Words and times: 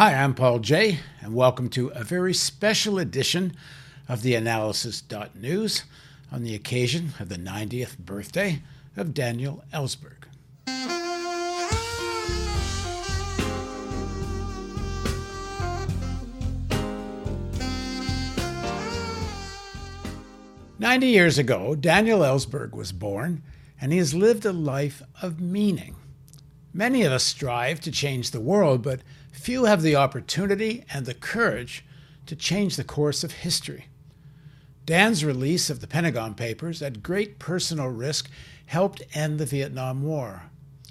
Hi, 0.00 0.14
I'm 0.14 0.32
Paul 0.32 0.60
Jay, 0.60 1.00
and 1.20 1.34
welcome 1.34 1.68
to 1.68 1.88
a 1.88 2.02
very 2.02 2.32
special 2.32 2.98
edition 2.98 3.54
of 4.08 4.22
the 4.22 4.34
Analysis.news 4.34 5.84
on 6.32 6.42
the 6.42 6.54
occasion 6.54 7.12
of 7.20 7.28
the 7.28 7.36
90th 7.36 7.98
birthday 7.98 8.62
of 8.96 9.12
Daniel 9.12 9.62
Ellsberg. 9.74 10.24
Ninety 20.78 21.08
years 21.08 21.36
ago, 21.36 21.74
Daniel 21.74 22.20
Ellsberg 22.20 22.72
was 22.72 22.92
born, 22.92 23.42
and 23.78 23.92
he 23.92 23.98
has 23.98 24.14
lived 24.14 24.46
a 24.46 24.52
life 24.54 25.02
of 25.20 25.42
meaning. 25.42 25.94
Many 26.72 27.02
of 27.02 27.12
us 27.12 27.24
strive 27.24 27.80
to 27.80 27.90
change 27.90 28.30
the 28.30 28.40
world, 28.40 28.80
but 28.80 29.00
few 29.40 29.64
have 29.64 29.80
the 29.80 29.96
opportunity 29.96 30.84
and 30.92 31.06
the 31.06 31.14
courage 31.14 31.82
to 32.26 32.36
change 32.36 32.76
the 32.76 32.84
course 32.84 33.24
of 33.24 33.32
history. 33.32 33.86
Dan's 34.84 35.24
release 35.24 35.70
of 35.70 35.80
the 35.80 35.86
Pentagon 35.86 36.34
Papers 36.34 36.82
at 36.82 37.02
great 37.02 37.38
personal 37.38 37.88
risk 37.88 38.30
helped 38.66 39.02
end 39.14 39.38
the 39.38 39.46
Vietnam 39.46 40.02
War. 40.02 40.42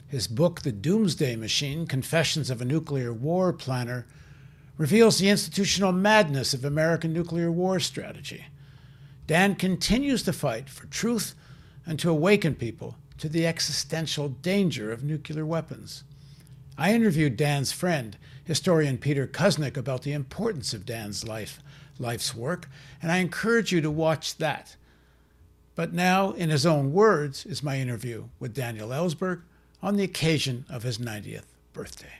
His 0.08 0.28
book, 0.28 0.64
The 0.64 0.72
Doomsday 0.72 1.36
Machine 1.36 1.86
Confessions 1.86 2.50
of 2.50 2.60
a 2.60 2.66
Nuclear 2.66 3.14
War 3.14 3.54
Planner, 3.54 4.08
reveals 4.78 5.20
the 5.20 5.30
institutional 5.30 5.92
madness 5.92 6.54
of 6.56 6.66
American 6.66 7.14
nuclear 7.14 7.52
war 7.52 7.80
strategy. 7.80 8.46
Dan 9.28 9.54
continues 9.54 10.24
to 10.24 10.34
fight 10.34 10.70
for 10.70 10.88
truth 10.88 11.36
and 11.86 12.00
to 12.00 12.10
awaken 12.10 12.56
people 12.56 12.96
to 13.20 13.30
the 13.30 13.46
existential 13.46 14.30
danger 14.30 14.92
of 14.92 15.04
nuclear 15.04 15.46
weapons. 15.46 16.04
I 16.80 16.94
interviewed 16.96 17.38
Dan's 17.38 17.72
friend, 17.72 18.18
historian 18.50 18.98
Peter 18.98 19.28
Kuznick, 19.28 19.78
about 19.78 20.02
the 20.02 20.12
importance 20.12 20.74
of 20.74 20.84
Dan's 20.84 21.28
life, 21.28 21.60
life's 22.00 22.34
work, 22.34 22.68
and 23.00 23.12
I 23.12 23.18
encourage 23.18 23.72
you 23.72 23.80
to 23.82 23.92
watch 23.92 24.38
that. 24.38 24.76
But 25.76 25.94
now, 25.94 26.32
in 26.32 26.50
his 26.50 26.66
own 26.66 26.92
words, 26.92 27.46
is 27.46 27.62
my 27.62 27.80
interview 27.80 28.26
with 28.40 28.56
Daniel 28.56 28.90
Ellsberg 28.90 29.44
on 29.84 29.98
the 29.98 30.04
occasion 30.04 30.66
of 30.68 30.82
his 30.82 30.98
90th 30.98 31.46
birthday. 31.74 32.16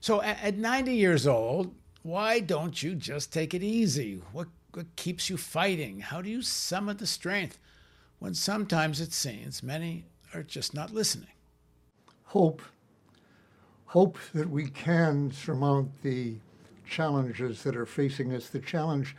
So, 0.00 0.22
at 0.22 0.56
90 0.56 0.94
years 0.94 1.26
old, 1.26 1.74
why 2.02 2.40
don't 2.40 2.82
you 2.82 2.94
just 2.94 3.30
take 3.30 3.52
it 3.52 3.62
easy? 3.62 4.22
What 4.32 4.48
what 4.72 4.96
keeps 4.96 5.28
you 5.28 5.36
fighting? 5.36 6.00
How 6.00 6.22
do 6.22 6.30
you 6.30 6.42
summon 6.42 6.96
the 6.96 7.06
strength 7.06 7.58
when 8.18 8.34
sometimes 8.34 9.00
it 9.00 9.12
seems 9.12 9.62
many 9.62 10.04
are 10.34 10.42
just 10.42 10.74
not 10.74 10.92
listening? 10.92 11.30
Hope. 12.24 12.62
Hope 13.86 14.18
that 14.34 14.50
we 14.50 14.68
can 14.68 15.30
surmount 15.30 16.02
the 16.02 16.36
challenges 16.86 17.62
that 17.62 17.76
are 17.76 17.86
facing 17.86 18.34
us, 18.34 18.48
the 18.48 18.58
challenge 18.58 19.16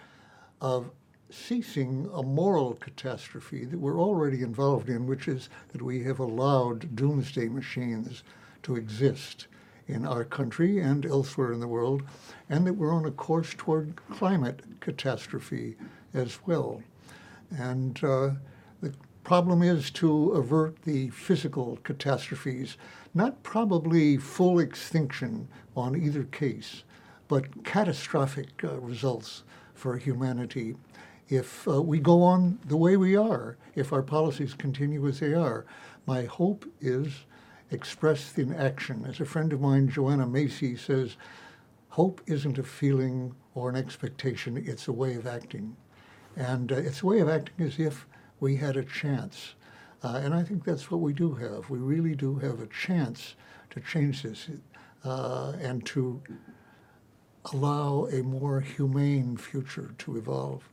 of 0.61 0.91
ceasing 1.29 2.09
a 2.13 2.23
moral 2.23 2.73
catastrophe 2.75 3.65
that 3.65 3.79
we're 3.79 3.99
already 3.99 4.41
involved 4.41 4.89
in, 4.89 5.07
which 5.07 5.27
is 5.27 5.49
that 5.71 5.81
we 5.81 6.03
have 6.03 6.19
allowed 6.19 6.95
doomsday 6.95 7.47
machines 7.47 8.23
to 8.63 8.75
exist 8.75 9.47
in 9.87 10.05
our 10.05 10.23
country 10.23 10.79
and 10.79 11.05
elsewhere 11.05 11.53
in 11.53 11.59
the 11.59 11.67
world, 11.67 12.03
and 12.49 12.67
that 12.67 12.73
we're 12.73 12.93
on 12.93 13.05
a 13.05 13.11
course 13.11 13.53
toward 13.57 13.95
climate 14.09 14.61
catastrophe 14.81 15.75
as 16.13 16.39
well. 16.45 16.81
And 17.57 18.01
uh, 18.03 18.31
the 18.81 18.93
problem 19.23 19.61
is 19.63 19.91
to 19.91 20.31
avert 20.31 20.81
the 20.83 21.09
physical 21.09 21.77
catastrophes, 21.83 22.77
not 23.17 23.41
probably 23.41 24.15
full 24.15 24.59
extinction 24.59 25.47
on 25.75 26.01
either 26.01 26.23
case, 26.23 26.83
but 27.27 27.63
catastrophic 27.63 28.63
uh, 28.63 28.79
results 28.79 29.43
for 29.73 29.97
humanity 29.97 30.75
if 31.29 31.67
uh, 31.67 31.81
we 31.81 31.99
go 31.99 32.21
on 32.21 32.59
the 32.65 32.77
way 32.77 32.95
we 32.95 33.15
are, 33.17 33.57
if 33.75 33.91
our 33.91 34.03
policies 34.03 34.53
continue 34.53 35.05
as 35.07 35.19
they 35.19 35.33
are. 35.33 35.65
My 36.05 36.23
hope 36.23 36.65
is 36.79 37.25
expressed 37.71 38.39
in 38.39 38.53
action. 38.53 39.05
As 39.05 39.19
a 39.19 39.25
friend 39.25 39.51
of 39.51 39.59
mine, 39.59 39.89
Joanna 39.89 40.25
Macy, 40.25 40.77
says, 40.77 41.17
hope 41.89 42.21
isn't 42.27 42.57
a 42.57 42.63
feeling 42.63 43.35
or 43.55 43.69
an 43.69 43.75
expectation, 43.75 44.55
it's 44.57 44.87
a 44.87 44.93
way 44.93 45.15
of 45.15 45.27
acting. 45.27 45.75
And 46.35 46.71
uh, 46.71 46.75
it's 46.75 47.01
a 47.01 47.05
way 47.07 47.19
of 47.19 47.27
acting 47.27 47.65
as 47.65 47.79
if 47.79 48.05
we 48.39 48.55
had 48.55 48.77
a 48.77 48.83
chance. 48.83 49.55
Uh, 50.03 50.21
and 50.23 50.33
I 50.33 50.43
think 50.43 50.63
that's 50.63 50.91
what 50.91 51.01
we 51.01 51.13
do 51.13 51.33
have. 51.35 51.69
We 51.69 51.79
really 51.79 52.15
do 52.15 52.35
have 52.35 52.59
a 52.59 52.67
chance 52.67 53.35
to 53.71 53.79
change 53.79 54.23
this 54.23 54.49
uh, 55.03 55.53
and 55.59 55.85
to 55.87 56.21
allow 57.53 58.07
a 58.11 58.21
more 58.23 58.59
humane 58.59 59.37
future 59.37 59.93
to 59.99 60.17
evolve. 60.17 60.69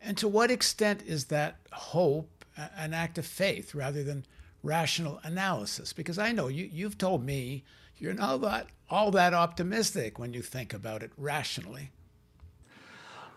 And 0.00 0.16
to 0.18 0.28
what 0.28 0.50
extent 0.50 1.02
is 1.06 1.26
that 1.26 1.56
hope 1.72 2.44
an 2.76 2.94
act 2.94 3.18
of 3.18 3.26
faith 3.26 3.74
rather 3.74 4.02
than 4.02 4.24
rational 4.62 5.20
analysis 5.22 5.92
because 5.92 6.18
I 6.18 6.32
know 6.32 6.48
you, 6.48 6.68
you've 6.70 6.98
told 6.98 7.24
me 7.24 7.64
you're 7.96 8.14
not 8.14 8.40
that, 8.42 8.66
all 8.88 9.10
that 9.12 9.34
optimistic 9.34 10.18
when 10.18 10.34
you 10.34 10.42
think 10.42 10.74
about 10.74 11.02
it 11.02 11.12
rationally. 11.16 11.90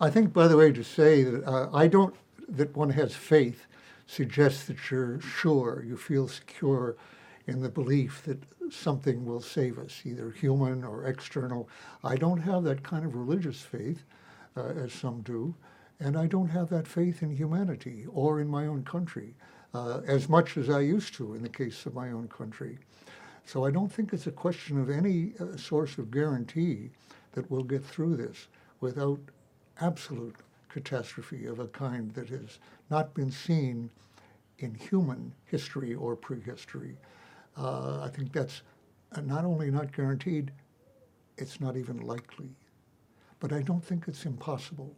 I 0.02 0.10
think, 0.10 0.34
by 0.34 0.48
the 0.48 0.58
way, 0.58 0.72
to 0.72 0.84
say 0.84 1.24
that 1.24 1.46
uh, 1.46 1.70
I 1.74 1.88
don't, 1.88 2.16
that 2.50 2.76
one 2.76 2.90
has 2.92 3.14
faith 3.14 3.66
suggests 4.06 4.66
that 4.66 4.92
you're 4.92 5.20
sure, 5.22 5.84
you 5.88 5.98
feel 5.98 6.28
secure 6.28 6.96
in 7.48 7.62
the 7.62 7.70
belief 7.70 8.24
that 8.24 8.42
something 8.72 9.26
will 9.26 9.42
save 9.42 9.78
us, 9.78 10.02
either 10.06 10.32
human 10.32 10.84
or 10.84 11.06
external. 11.06 11.70
I 12.04 12.16
don't 12.16 12.40
have 12.40 12.64
that 12.64 12.84
kind 12.84 13.06
of 13.06 13.16
religious 13.16 13.62
faith, 13.62 14.04
uh, 14.56 14.68
as 14.68 14.94
some 14.94 15.22
do, 15.22 15.56
and 16.00 16.18
I 16.18 16.28
don't 16.28 16.50
have 16.50 16.70
that 16.70 16.88
faith 16.88 17.22
in 17.24 17.32
humanity 17.32 18.06
or 18.12 18.40
in 18.40 18.48
my 18.48 18.68
own 18.68 18.84
country 18.84 19.36
uh, 19.74 20.02
as 20.06 20.30
much 20.30 20.58
as 20.58 20.70
I 20.70 20.82
used 20.82 21.14
to 21.16 21.34
in 21.34 21.42
the 21.42 21.50
case 21.50 21.86
of 21.86 21.94
my 21.94 22.12
own 22.12 22.28
country. 22.28 22.78
So 23.46 23.66
I 23.66 23.72
don't 23.72 23.92
think 23.92 24.14
it's 24.14 24.28
a 24.28 24.32
question 24.32 24.80
of 24.80 24.90
any 24.90 25.34
uh, 25.40 25.58
source 25.58 25.98
of 25.98 26.12
guarantee 26.12 26.92
that 27.34 27.50
we'll 27.50 27.64
get 27.64 27.84
through 27.84 28.16
this 28.18 28.48
without 28.80 29.20
absolute 29.82 30.36
catastrophe 30.74 31.46
of 31.46 31.60
a 31.60 31.68
kind 31.68 32.12
that 32.16 32.30
has 32.30 32.58
not 32.90 33.14
been 33.14 33.32
seen 33.32 33.92
in 34.58 34.74
human 34.74 35.32
history 35.46 35.94
or 35.94 36.16
prehistory. 36.16 36.98
Uh, 37.56 38.02
I 38.02 38.10
think 38.10 38.34
that's 38.34 38.64
not 39.22 39.46
only 39.46 39.70
not 39.70 39.96
guaranteed, 39.96 40.52
it's 41.38 41.62
not 41.62 41.78
even 41.78 41.98
likely. 42.02 42.50
But 43.40 43.54
I 43.54 43.62
don't 43.62 43.84
think 43.84 44.08
it's 44.08 44.26
impossible. 44.26 44.92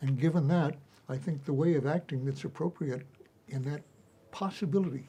And 0.00 0.18
given 0.18 0.48
that, 0.48 0.76
I 1.10 1.18
think 1.18 1.44
the 1.44 1.52
way 1.52 1.74
of 1.74 1.86
acting 1.86 2.24
that's 2.24 2.44
appropriate 2.44 3.06
in 3.48 3.62
that 3.64 3.82
possibility 4.30 5.06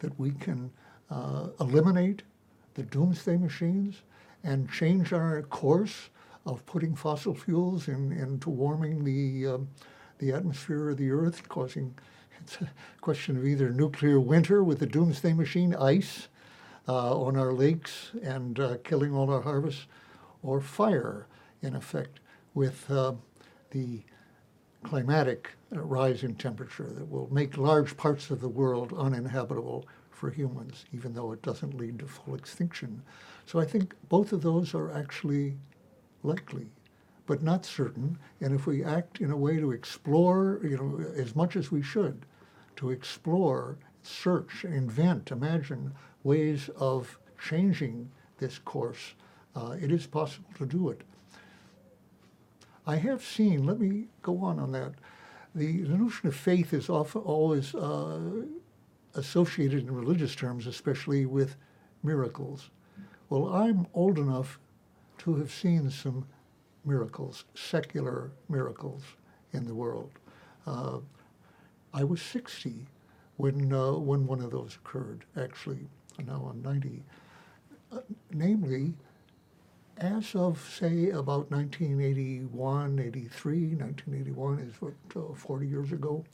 that 0.00 0.18
we 0.18 0.32
can 0.32 0.72
uh, 1.10 1.48
eliminate 1.60 2.22
the 2.74 2.82
doomsday 2.82 3.36
machines 3.36 4.02
and 4.42 4.68
change 4.68 5.12
our 5.12 5.42
course 5.42 6.08
of 6.44 6.64
putting 6.66 6.94
fossil 6.94 7.34
fuels 7.34 7.88
in, 7.88 8.12
into 8.12 8.50
warming 8.50 9.04
the, 9.04 9.54
um, 9.54 9.68
the 10.18 10.32
atmosphere 10.32 10.90
of 10.90 10.96
the 10.96 11.10
Earth, 11.10 11.48
causing 11.48 11.94
it's 12.42 12.60
a 12.60 12.70
question 13.00 13.36
of 13.36 13.46
either 13.46 13.70
nuclear 13.70 14.18
winter 14.18 14.64
with 14.64 14.80
the 14.80 14.86
doomsday 14.86 15.32
machine, 15.32 15.74
ice 15.76 16.28
uh, 16.88 17.16
on 17.16 17.36
our 17.36 17.52
lakes 17.52 18.10
and 18.22 18.58
uh, 18.58 18.76
killing 18.82 19.14
all 19.14 19.30
our 19.30 19.42
harvests, 19.42 19.86
or 20.42 20.60
fire, 20.60 21.26
in 21.62 21.76
effect, 21.76 22.18
with 22.54 22.90
uh, 22.90 23.12
the 23.70 24.02
climatic 24.82 25.50
rise 25.70 26.24
in 26.24 26.34
temperature 26.34 26.90
that 26.92 27.08
will 27.08 27.32
make 27.32 27.56
large 27.56 27.96
parts 27.96 28.30
of 28.30 28.40
the 28.40 28.48
world 28.48 28.92
uninhabitable 28.98 29.86
for 30.10 30.30
humans, 30.30 30.84
even 30.92 31.14
though 31.14 31.30
it 31.30 31.42
doesn't 31.42 31.74
lead 31.74 31.98
to 32.00 32.06
full 32.06 32.34
extinction. 32.34 33.00
So 33.46 33.60
I 33.60 33.64
think 33.64 33.94
both 34.08 34.32
of 34.32 34.42
those 34.42 34.74
are 34.74 34.92
actually 34.92 35.56
likely, 36.22 36.66
but 37.26 37.42
not 37.42 37.64
certain. 37.64 38.18
And 38.40 38.54
if 38.54 38.66
we 38.66 38.84
act 38.84 39.20
in 39.20 39.30
a 39.30 39.36
way 39.36 39.58
to 39.58 39.72
explore, 39.72 40.60
you 40.62 40.76
know, 40.76 41.06
as 41.16 41.34
much 41.34 41.56
as 41.56 41.70
we 41.70 41.82
should, 41.82 42.24
to 42.76 42.90
explore, 42.90 43.78
search, 44.02 44.64
invent, 44.64 45.30
imagine 45.30 45.92
ways 46.24 46.70
of 46.76 47.18
changing 47.38 48.10
this 48.38 48.58
course, 48.58 49.14
uh, 49.54 49.76
it 49.80 49.92
is 49.92 50.06
possible 50.06 50.50
to 50.58 50.66
do 50.66 50.88
it. 50.88 51.02
I 52.86 52.96
have 52.96 53.22
seen, 53.22 53.64
let 53.64 53.78
me 53.78 54.08
go 54.22 54.38
on 54.38 54.58
on 54.58 54.72
that. 54.72 54.94
The, 55.54 55.82
the 55.82 55.96
notion 55.96 56.28
of 56.28 56.34
faith 56.34 56.72
is 56.72 56.88
often 56.88 57.20
always 57.22 57.74
uh, 57.74 58.20
associated 59.14 59.82
in 59.82 59.94
religious 59.94 60.34
terms, 60.34 60.66
especially 60.66 61.26
with 61.26 61.56
miracles. 62.02 62.70
Well, 63.28 63.52
I'm 63.52 63.86
old 63.94 64.18
enough 64.18 64.58
to 65.22 65.36
have 65.36 65.52
seen 65.52 65.88
some 65.88 66.26
miracles, 66.84 67.44
secular 67.54 68.32
miracles 68.48 69.02
in 69.52 69.64
the 69.64 69.74
world. 69.74 70.10
Uh, 70.66 70.98
I 71.94 72.02
was 72.02 72.20
60 72.20 72.86
when, 73.36 73.72
uh, 73.72 73.92
when 73.92 74.26
one 74.26 74.40
of 74.40 74.50
those 74.50 74.76
occurred, 74.84 75.24
actually. 75.36 75.86
Now 76.26 76.48
I'm 76.50 76.60
90. 76.60 77.04
Uh, 77.92 77.98
namely, 78.32 78.94
as 79.98 80.34
of, 80.34 80.60
say, 80.60 81.10
about 81.10 81.48
1981, 81.52 82.98
83, 82.98 83.74
1981 83.76 84.58
is 84.58 84.74
what, 84.80 84.94
uh, 85.14 85.34
40 85.34 85.68
years 85.68 85.92
ago, 85.92 86.24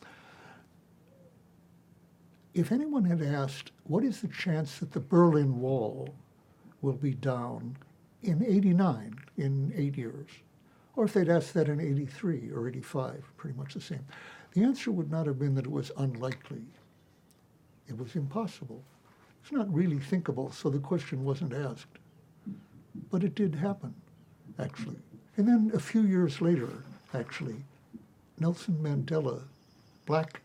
if 2.55 2.73
anyone 2.73 3.05
had 3.05 3.21
asked, 3.21 3.71
what 3.85 4.03
is 4.03 4.23
the 4.23 4.29
chance 4.29 4.79
that 4.79 4.93
the 4.93 5.01
Berlin 5.01 5.61
Wall 5.61 6.09
will 6.81 6.95
be 6.95 7.13
down 7.13 7.77
in 8.23 8.45
89, 8.45 9.19
in 9.37 9.73
eight 9.77 9.97
years? 9.97 10.29
Or 10.97 11.05
if 11.05 11.13
they'd 11.13 11.29
asked 11.29 11.55
that 11.55 11.69
in 11.69 11.81
83 11.81 12.51
or 12.51 12.69
85, 12.69 13.25
pretty 13.37 13.57
much 13.57 13.75
the 13.75 13.81
same. 13.81 14.05
The 14.53 14.65
answer 14.65 14.91
would 14.91 15.11
not 15.11 15.27
have 15.27 15.39
been 15.39 15.55
that 15.55 15.67
it 15.67 15.71
was 15.71 15.93
unlikely. 15.97 16.65
It 17.87 17.97
was 17.97 18.17
impossible. 18.17 18.83
It's 19.43 19.53
not 19.53 19.73
really 19.73 19.99
thinkable, 19.99 20.51
so 20.51 20.69
the 20.69 20.79
question 20.79 21.25
wasn't 21.25 21.55
asked. 21.55 21.99
But 23.11 23.23
it 23.23 23.35
did 23.35 23.55
happen, 23.55 23.95
actually. 24.59 24.99
And 25.37 25.47
then 25.47 25.71
a 25.73 25.79
few 25.79 26.03
years 26.03 26.41
later, 26.41 26.69
actually, 27.15 27.57
Nelson 28.41 28.77
Mandela, 28.83 29.43
black 30.07 30.41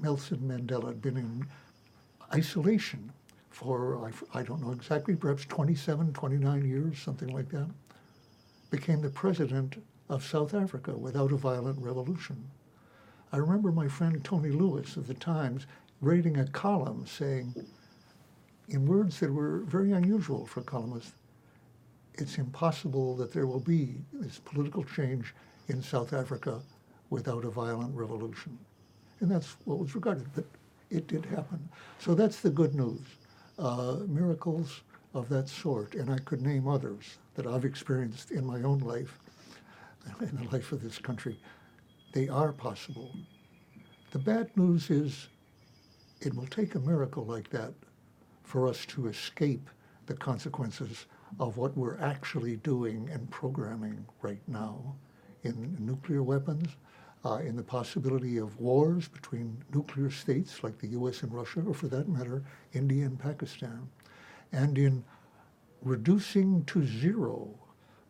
Nelson 0.00 0.38
Mandela, 0.38 0.88
had 0.88 1.02
been 1.02 1.18
in 1.18 1.46
isolation 2.34 3.12
for, 3.58 4.08
I, 4.32 4.38
I 4.38 4.42
don't 4.44 4.62
know 4.62 4.70
exactly, 4.70 5.16
perhaps 5.16 5.44
27, 5.46 6.12
29 6.12 6.64
years, 6.64 7.00
something 7.00 7.26
like 7.30 7.48
that, 7.48 7.68
became 8.70 9.02
the 9.02 9.10
president 9.10 9.82
of 10.08 10.24
South 10.24 10.54
Africa 10.54 10.92
without 10.92 11.32
a 11.32 11.36
violent 11.36 11.76
revolution. 11.80 12.36
I 13.32 13.38
remember 13.38 13.72
my 13.72 13.88
friend 13.88 14.22
Tony 14.22 14.50
Lewis 14.50 14.96
of 14.96 15.08
the 15.08 15.14
Times 15.14 15.66
writing 16.00 16.38
a 16.38 16.46
column 16.46 17.04
saying, 17.04 17.52
in 18.68 18.86
words 18.86 19.18
that 19.18 19.32
were 19.32 19.64
very 19.66 19.90
unusual 19.90 20.46
for 20.46 20.60
columnists, 20.62 21.14
it's 22.14 22.38
impossible 22.38 23.16
that 23.16 23.32
there 23.32 23.48
will 23.48 23.58
be 23.58 23.96
this 24.12 24.38
political 24.38 24.84
change 24.84 25.34
in 25.66 25.82
South 25.82 26.12
Africa 26.12 26.60
without 27.10 27.44
a 27.44 27.50
violent 27.50 27.92
revolution. 27.96 28.56
And 29.18 29.28
that's 29.28 29.56
what 29.64 29.80
was 29.80 29.96
regarded, 29.96 30.28
but 30.36 30.44
it 30.90 31.08
did 31.08 31.24
happen. 31.26 31.68
So 31.98 32.14
that's 32.14 32.40
the 32.40 32.50
good 32.50 32.76
news. 32.76 33.00
Uh, 33.58 33.96
miracles 34.06 34.82
of 35.14 35.28
that 35.28 35.48
sort, 35.48 35.94
and 35.96 36.10
I 36.10 36.18
could 36.18 36.40
name 36.40 36.68
others 36.68 37.18
that 37.34 37.46
I've 37.46 37.64
experienced 37.64 38.30
in 38.30 38.46
my 38.46 38.62
own 38.62 38.78
life, 38.78 39.18
in 40.20 40.36
the 40.36 40.48
life 40.52 40.70
of 40.70 40.80
this 40.80 40.98
country, 40.98 41.40
they 42.12 42.28
are 42.28 42.52
possible. 42.52 43.12
The 44.12 44.20
bad 44.20 44.56
news 44.56 44.90
is 44.90 45.28
it 46.20 46.34
will 46.34 46.46
take 46.46 46.74
a 46.74 46.80
miracle 46.80 47.24
like 47.24 47.50
that 47.50 47.74
for 48.44 48.68
us 48.68 48.86
to 48.86 49.08
escape 49.08 49.68
the 50.06 50.14
consequences 50.14 51.06
of 51.40 51.56
what 51.56 51.76
we're 51.76 51.98
actually 51.98 52.56
doing 52.56 53.08
and 53.12 53.30
programming 53.30 54.06
right 54.22 54.40
now 54.46 54.94
in 55.42 55.76
nuclear 55.78 56.22
weapons, 56.22 56.68
uh, 57.28 57.38
in 57.38 57.56
the 57.56 57.62
possibility 57.62 58.38
of 58.38 58.58
wars 58.58 59.06
between 59.08 59.62
nuclear 59.74 60.10
states 60.10 60.62
like 60.62 60.78
the 60.78 60.88
US 60.88 61.22
and 61.22 61.32
Russia, 61.32 61.62
or 61.66 61.74
for 61.74 61.88
that 61.88 62.08
matter, 62.08 62.42
India 62.72 63.04
and 63.04 63.18
Pakistan, 63.18 63.88
and 64.52 64.78
in 64.78 65.04
reducing 65.82 66.64
to 66.64 66.84
zero 66.84 67.48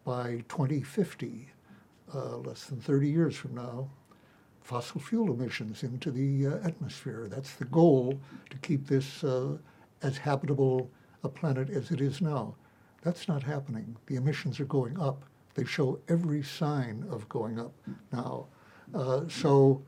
by 0.05 0.44
2050, 0.49 1.49
uh, 2.15 2.37
less 2.38 2.65
than 2.65 2.81
30 2.81 3.09
years 3.09 3.37
from 3.37 3.55
now, 3.55 3.91
fossil 4.62 5.00
fuel 5.00 5.32
emissions 5.32 5.82
into 5.82 6.11
the 6.11 6.47
uh, 6.47 6.67
atmosphere. 6.67 7.26
That's 7.29 7.55
the 7.55 7.65
goal 7.65 8.20
to 8.50 8.56
keep 8.59 8.87
this 8.87 9.25
uh, 9.25 9.56
as 10.03 10.17
habitable 10.19 10.91
a 11.25 11.29
planet 11.29 11.70
as 11.70 11.91
it 11.91 12.00
is 12.00 12.20
now. 12.20 12.55
That's 13.03 13.26
not 13.26 13.43
happening. 13.43 13.97
The 14.06 14.17
emissions 14.17 14.61
are 14.61 14.65
going 14.65 14.99
up. 15.00 15.25
They 15.55 15.65
show 15.65 15.99
every 16.09 16.43
sign 16.43 17.05
of 17.11 17.29
going 17.29 17.59
up 17.59 17.73
now. 18.12 18.47
Uh, 18.94 19.23
so 19.29 19.82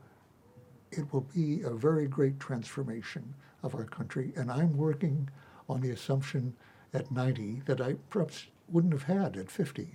it 0.91 1.11
will 1.13 1.25
be 1.33 1.61
a 1.61 1.69
very 1.69 2.07
great 2.07 2.39
transformation 2.39 3.33
of 3.63 3.75
our 3.75 3.85
country. 3.85 4.33
And 4.35 4.51
I'm 4.51 4.75
working 4.75 5.29
on 5.69 5.81
the 5.81 5.91
assumption 5.91 6.55
at 6.93 7.11
90 7.11 7.63
that 7.65 7.81
I 7.81 7.95
perhaps 8.09 8.47
wouldn't 8.69 8.93
have 8.93 9.03
had 9.03 9.37
at 9.37 9.49
50, 9.49 9.87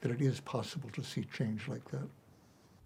that 0.00 0.10
it 0.10 0.20
is 0.20 0.40
possible 0.40 0.88
to 0.90 1.02
see 1.02 1.24
change 1.32 1.68
like 1.68 1.90
that. 1.90 2.08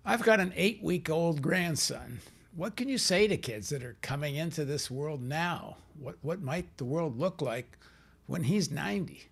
I've 0.05 0.23
got 0.23 0.41
an 0.41 0.53
eight 0.57 0.83
week 0.83 1.09
old 1.09 1.43
grandson. 1.43 2.21
What 2.55 2.77
can 2.77 2.89
you 2.89 2.99
say 2.99 3.29
to 3.29 3.37
kids 3.37 3.69
that 3.69 3.85
are 3.85 3.97
coming 4.03 4.35
into 4.35 4.65
this 4.65 4.91
world 4.91 5.23
now? 5.23 5.77
What, 5.99 6.17
what 6.23 6.43
might 6.43 6.77
the 6.77 6.85
world 6.85 7.19
look 7.19 7.41
like 7.41 7.79
when 8.27 8.45
he's 8.45 8.71
90? 8.71 9.29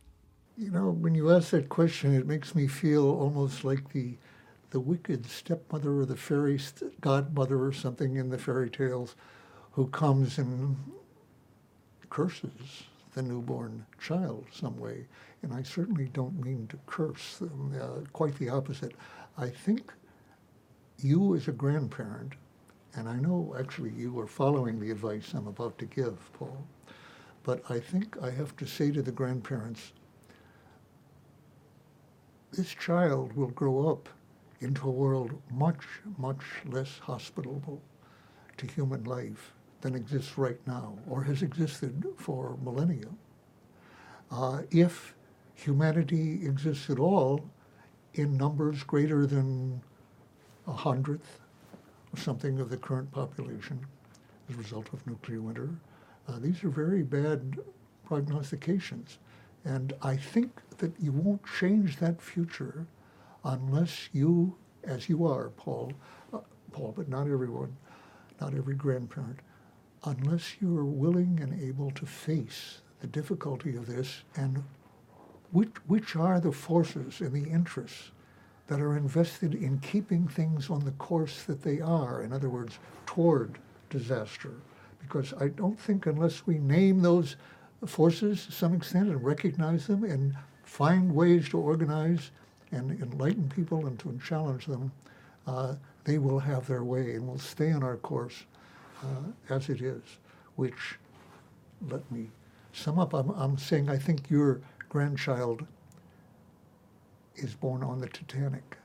You 0.56 0.70
know, 0.70 0.90
when 0.90 1.14
you 1.14 1.32
ask 1.32 1.50
that 1.50 1.68
question, 1.68 2.14
it 2.14 2.26
makes 2.26 2.54
me 2.54 2.66
feel 2.66 3.04
almost 3.04 3.64
like 3.64 3.92
the, 3.92 4.16
the 4.70 4.80
wicked 4.80 5.26
stepmother 5.26 5.98
or 5.98 6.06
the 6.06 6.16
fairy 6.16 6.58
godmother 7.00 7.64
or 7.64 7.72
something 7.72 8.16
in 8.16 8.30
the 8.30 8.38
fairy 8.38 8.70
tales 8.70 9.16
who 9.72 9.86
comes 9.88 10.38
and 10.38 10.76
curses 12.08 12.84
the 13.14 13.22
newborn 13.22 13.84
child 14.00 14.46
some 14.52 14.78
way. 14.78 15.06
And 15.42 15.52
I 15.52 15.62
certainly 15.62 16.08
don't 16.12 16.44
mean 16.44 16.66
to 16.68 16.78
curse 16.86 17.38
them, 17.38 17.74
uh, 17.80 18.08
quite 18.12 18.36
the 18.38 18.48
opposite. 18.48 18.92
I 19.36 19.48
think 19.48 19.92
you 20.98 21.34
as 21.34 21.48
a 21.48 21.52
grandparent, 21.52 22.34
and 22.94 23.08
I 23.08 23.16
know 23.16 23.56
actually 23.58 23.90
you 23.90 24.18
are 24.20 24.26
following 24.26 24.78
the 24.78 24.90
advice 24.90 25.32
I'm 25.34 25.46
about 25.46 25.78
to 25.78 25.86
give, 25.86 26.18
Paul, 26.34 26.64
but 27.42 27.62
I 27.70 27.80
think 27.80 28.16
I 28.22 28.30
have 28.30 28.56
to 28.58 28.66
say 28.66 28.90
to 28.90 29.02
the 29.02 29.12
grandparents, 29.12 29.92
this 32.52 32.74
child 32.74 33.32
will 33.32 33.48
grow 33.48 33.88
up 33.88 34.08
into 34.60 34.88
a 34.88 34.90
world 34.90 35.32
much, 35.50 35.84
much 36.18 36.44
less 36.66 36.98
hospitable 36.98 37.80
to 38.56 38.66
human 38.66 39.04
life 39.04 39.52
than 39.80 39.94
exists 39.94 40.36
right 40.36 40.60
now 40.66 40.94
or 41.08 41.22
has 41.24 41.42
existed 41.42 42.04
for 42.16 42.58
millennia. 42.62 43.08
Uh, 44.30 44.62
if 44.70 45.14
humanity 45.54 46.46
exists 46.46 46.90
at 46.90 46.98
all 46.98 47.44
in 48.14 48.36
numbers 48.36 48.82
greater 48.82 49.26
than 49.26 49.80
a 50.66 50.72
hundredth 50.72 51.40
or 52.12 52.18
something 52.18 52.60
of 52.60 52.70
the 52.70 52.76
current 52.76 53.10
population 53.12 53.78
as 54.48 54.54
a 54.54 54.58
result 54.58 54.92
of 54.92 55.06
nuclear 55.06 55.40
winter. 55.40 55.70
Uh, 56.28 56.38
these 56.38 56.62
are 56.64 56.68
very 56.68 57.02
bad 57.02 57.58
prognostications. 58.04 59.18
And 59.64 59.92
I 60.02 60.16
think 60.16 60.60
that 60.78 60.92
you 61.00 61.12
won't 61.12 61.42
change 61.58 61.98
that 61.98 62.20
future 62.20 62.86
unless 63.44 64.08
you, 64.12 64.54
as 64.84 65.08
you 65.08 65.26
are, 65.26 65.50
Paul, 65.50 65.92
uh, 66.32 66.38
Paul, 66.72 66.94
but 66.96 67.08
not 67.08 67.26
everyone, 67.26 67.76
not 68.40 68.54
every 68.54 68.74
grandparent, 68.74 69.40
unless 70.04 70.60
you 70.60 70.76
are 70.78 70.84
willing 70.84 71.40
and 71.42 71.60
able 71.62 71.90
to 71.92 72.06
face 72.06 72.80
the 73.00 73.06
difficulty 73.06 73.76
of 73.76 73.86
this 73.86 74.22
and 74.36 74.62
which, 75.52 75.72
which 75.86 76.16
are 76.16 76.40
the 76.40 76.52
forces 76.52 77.20
and 77.20 77.32
the 77.32 77.50
interests 77.50 78.12
that 78.68 78.80
are 78.80 78.96
invested 78.96 79.54
in 79.54 79.78
keeping 79.80 80.28
things 80.28 80.70
on 80.70 80.84
the 80.84 80.92
course 80.92 81.42
that 81.42 81.62
they 81.62 81.80
are, 81.80 82.22
in 82.22 82.32
other 82.32 82.48
words, 82.48 82.78
toward 83.04 83.58
disaster. 83.88 84.52
Because 85.00 85.34
I 85.40 85.48
don't 85.48 85.78
think 85.78 86.06
unless 86.06 86.46
we 86.46 86.58
name 86.58 87.02
those 87.02 87.34
forces 87.84 88.46
to 88.46 88.52
some 88.52 88.74
extent 88.74 89.08
and 89.08 89.24
recognize 89.24 89.88
them 89.88 90.04
and 90.04 90.36
find 90.62 91.12
ways 91.12 91.48
to 91.48 91.58
organize 91.58 92.30
and 92.72 93.00
enlighten 93.02 93.48
people 93.48 93.86
and 93.86 93.98
to 93.98 94.18
challenge 94.24 94.66
them, 94.66 94.92
uh, 95.46 95.74
they 96.04 96.18
will 96.18 96.38
have 96.38 96.66
their 96.66 96.84
way 96.84 97.14
and 97.14 97.26
will 97.26 97.38
stay 97.38 97.72
on 97.72 97.82
our 97.82 97.96
course 97.96 98.44
uh, 99.02 99.54
as 99.54 99.68
it 99.68 99.80
is, 99.80 100.02
which, 100.56 100.96
let 101.88 102.10
me 102.12 102.28
sum 102.72 102.98
up, 102.98 103.14
I'm, 103.14 103.30
I'm 103.30 103.58
saying 103.58 103.88
I 103.88 103.98
think 103.98 104.30
your 104.30 104.60
grandchild 104.88 105.66
is 107.36 107.54
born 107.54 107.82
on 107.82 108.00
the 108.00 108.08
Titanic. 108.08 108.76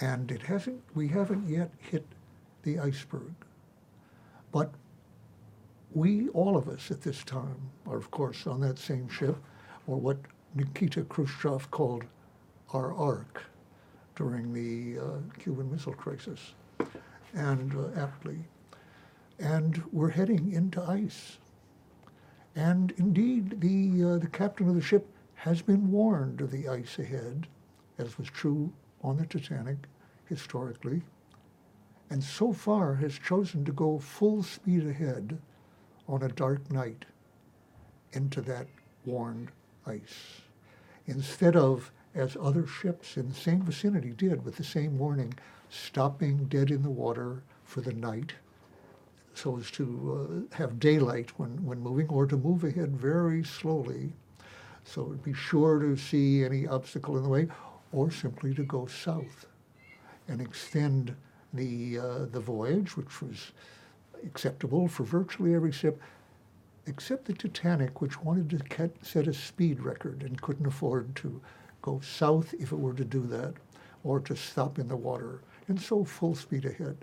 And 0.00 0.30
it 0.32 0.42
hasn't, 0.42 0.82
we 0.94 1.08
haven't 1.08 1.48
yet 1.48 1.70
hit 1.78 2.04
the 2.62 2.78
iceberg. 2.78 3.32
But 4.50 4.72
we, 5.94 6.28
all 6.30 6.56
of 6.56 6.68
us 6.68 6.90
at 6.90 7.02
this 7.02 7.22
time, 7.24 7.56
are 7.86 7.96
of 7.96 8.10
course 8.10 8.46
on 8.46 8.60
that 8.62 8.78
same 8.78 9.08
ship, 9.08 9.36
or 9.86 9.98
what 9.98 10.18
Nikita 10.54 11.02
Khrushchev 11.02 11.70
called 11.70 12.04
our 12.72 12.94
ark 12.94 13.44
during 14.16 14.52
the 14.52 15.00
uh, 15.00 15.18
Cuban 15.38 15.70
Missile 15.70 15.94
Crisis, 15.94 16.54
and 17.34 17.74
uh, 17.74 18.00
aptly. 18.00 18.38
And 19.38 19.82
we're 19.92 20.10
heading 20.10 20.52
into 20.52 20.82
ice. 20.82 21.38
And 22.54 22.92
indeed, 22.98 23.60
the, 23.60 24.04
uh, 24.14 24.18
the 24.18 24.28
captain 24.28 24.68
of 24.68 24.74
the 24.74 24.82
ship 24.82 25.06
has 25.34 25.62
been 25.62 25.90
warned 25.90 26.40
of 26.40 26.50
the 26.50 26.68
ice 26.68 26.98
ahead, 26.98 27.46
as 27.98 28.18
was 28.18 28.28
true 28.28 28.72
on 29.02 29.16
the 29.16 29.26
Titanic 29.26 29.78
historically, 30.26 31.02
and 32.10 32.22
so 32.22 32.52
far 32.52 32.94
has 32.94 33.18
chosen 33.18 33.64
to 33.64 33.72
go 33.72 33.98
full 33.98 34.42
speed 34.42 34.86
ahead 34.86 35.38
on 36.06 36.22
a 36.22 36.28
dark 36.28 36.70
night 36.70 37.04
into 38.12 38.40
that 38.42 38.66
warned 39.04 39.50
ice. 39.86 40.42
instead 41.06 41.56
of, 41.56 41.90
as 42.14 42.36
other 42.40 42.66
ships 42.66 43.16
in 43.16 43.28
the 43.28 43.34
same 43.34 43.62
vicinity 43.62 44.10
did 44.10 44.44
with 44.44 44.56
the 44.56 44.64
same 44.64 44.98
warning, 44.98 45.34
stopping 45.70 46.44
dead 46.44 46.70
in 46.70 46.82
the 46.82 46.90
water 46.90 47.42
for 47.64 47.80
the 47.80 47.92
night 47.92 48.34
so 49.34 49.56
as 49.56 49.70
to 49.70 50.46
uh, 50.52 50.56
have 50.56 50.78
daylight 50.78 51.30
when, 51.38 51.64
when 51.64 51.80
moving 51.80 52.06
or 52.08 52.26
to 52.26 52.36
move 52.36 52.64
ahead 52.64 52.94
very 52.94 53.42
slowly 53.42 54.12
so 54.84 55.04
be 55.22 55.32
sure 55.32 55.78
to 55.78 55.96
see 55.96 56.44
any 56.44 56.66
obstacle 56.66 57.16
in 57.16 57.22
the 57.22 57.28
way 57.28 57.48
or 57.92 58.10
simply 58.10 58.54
to 58.54 58.64
go 58.64 58.86
south 58.86 59.46
and 60.28 60.40
extend 60.40 61.14
the, 61.52 61.98
uh, 61.98 62.24
the 62.30 62.40
voyage, 62.40 62.96
which 62.96 63.20
was 63.20 63.52
acceptable 64.24 64.88
for 64.88 65.04
virtually 65.04 65.54
every 65.54 65.72
ship, 65.72 66.00
except 66.86 67.26
the 67.26 67.32
Titanic, 67.32 68.00
which 68.00 68.20
wanted 68.22 68.50
to 68.50 68.90
set 69.02 69.28
a 69.28 69.34
speed 69.34 69.80
record 69.80 70.22
and 70.22 70.40
couldn't 70.40 70.66
afford 70.66 71.14
to 71.16 71.40
go 71.82 72.00
south 72.00 72.54
if 72.58 72.72
it 72.72 72.78
were 72.78 72.94
to 72.94 73.04
do 73.04 73.26
that, 73.26 73.54
or 74.04 74.20
to 74.20 74.34
stop 74.34 74.78
in 74.78 74.88
the 74.88 74.96
water, 74.96 75.42
and 75.68 75.80
so 75.80 76.04
full 76.04 76.34
speed 76.34 76.64
ahead. 76.64 76.96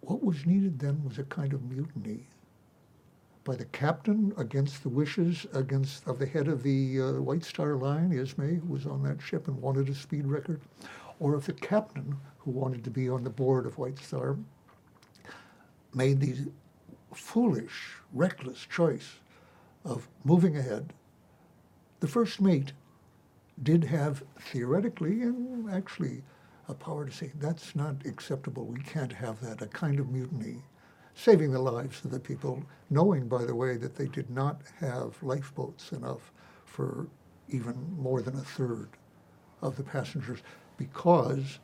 What 0.00 0.24
was 0.24 0.46
needed 0.46 0.78
then 0.78 1.04
was 1.04 1.18
a 1.18 1.24
kind 1.24 1.52
of 1.52 1.62
mutiny 1.70 2.26
by 3.44 3.56
the 3.56 3.64
captain 3.66 4.32
against 4.36 4.82
the 4.82 4.88
wishes 4.90 5.46
against 5.54 6.06
of 6.06 6.18
the 6.18 6.26
head 6.26 6.48
of 6.48 6.62
the 6.62 7.00
uh, 7.00 7.12
White 7.12 7.44
Star 7.44 7.76
Line, 7.76 8.12
Ismay, 8.12 8.56
who 8.56 8.72
was 8.72 8.86
on 8.86 9.02
that 9.04 9.22
ship 9.22 9.48
and 9.48 9.60
wanted 9.62 9.88
a 9.88 9.94
speed 9.94 10.26
record, 10.26 10.60
or 11.18 11.34
if 11.34 11.46
the 11.46 11.54
captain 11.54 12.14
who 12.38 12.50
wanted 12.50 12.84
to 12.84 12.90
be 12.90 13.08
on 13.08 13.24
the 13.24 13.30
board 13.30 13.64
of 13.64 13.78
White 13.78 13.98
Star 13.98 14.36
made 15.94 16.20
the 16.20 16.50
foolish, 17.14 17.94
reckless 18.12 18.66
choice 18.66 19.14
of 19.84 20.08
moving 20.24 20.58
ahead, 20.58 20.92
the 22.00 22.08
first 22.08 22.40
mate 22.40 22.72
did 23.62 23.84
have 23.84 24.22
theoretically 24.38 25.22
and 25.22 25.70
actually 25.70 26.22
a 26.68 26.74
power 26.74 27.06
to 27.06 27.12
say 27.12 27.32
that's 27.36 27.74
not 27.74 28.06
acceptable. 28.06 28.66
We 28.66 28.80
can't 28.80 29.12
have 29.12 29.40
that. 29.40 29.62
A 29.62 29.66
kind 29.66 29.98
of 29.98 30.10
mutiny 30.10 30.62
saving 31.14 31.50
the 31.50 31.58
lives 31.58 32.04
of 32.04 32.12
the 32.12 32.20
people, 32.20 32.62
knowing, 32.90 33.26
by 33.26 33.44
the 33.44 33.54
way, 33.54 33.76
that 33.76 33.96
they 33.96 34.06
did 34.06 34.30
not 34.30 34.60
have 34.78 35.20
lifeboats 35.22 35.90
enough 35.90 36.30
for 36.64 37.08
even 37.48 37.74
more 37.98 38.22
than 38.22 38.36
a 38.36 38.42
third 38.42 38.90
of 39.62 39.76
the 39.76 39.82
passengers 39.82 40.40
because, 40.76 41.58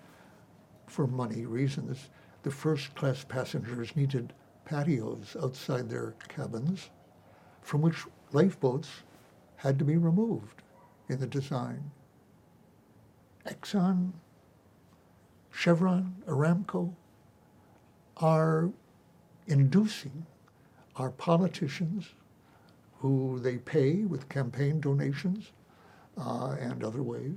for 0.87 1.07
money 1.07 1.47
reasons, 1.47 2.11
the 2.43 2.51
first 2.51 2.95
class 2.97 3.23
passengers 3.23 3.95
needed 3.95 4.33
patios 4.65 5.37
outside 5.41 5.89
their 5.89 6.15
cabins 6.29 6.91
from 7.63 7.81
which 7.81 8.05
lifeboats 8.33 8.89
had 9.57 9.79
to 9.79 9.85
be 9.85 9.97
removed 9.97 10.64
in 11.09 11.21
the 11.21 11.27
design. 11.27 11.91
Exxon, 13.47 14.13
Chevron, 15.51 16.17
Aramco 16.27 16.93
are 18.17 18.71
inducing 19.47 20.27
our 20.97 21.11
politicians, 21.11 22.07
who 22.99 23.39
they 23.41 23.59
pay 23.59 24.05
with 24.05 24.29
campaign 24.29 24.81
donations 24.81 25.53
uh, 26.17 26.57
and 26.59 26.83
other 26.83 27.03
ways, 27.03 27.37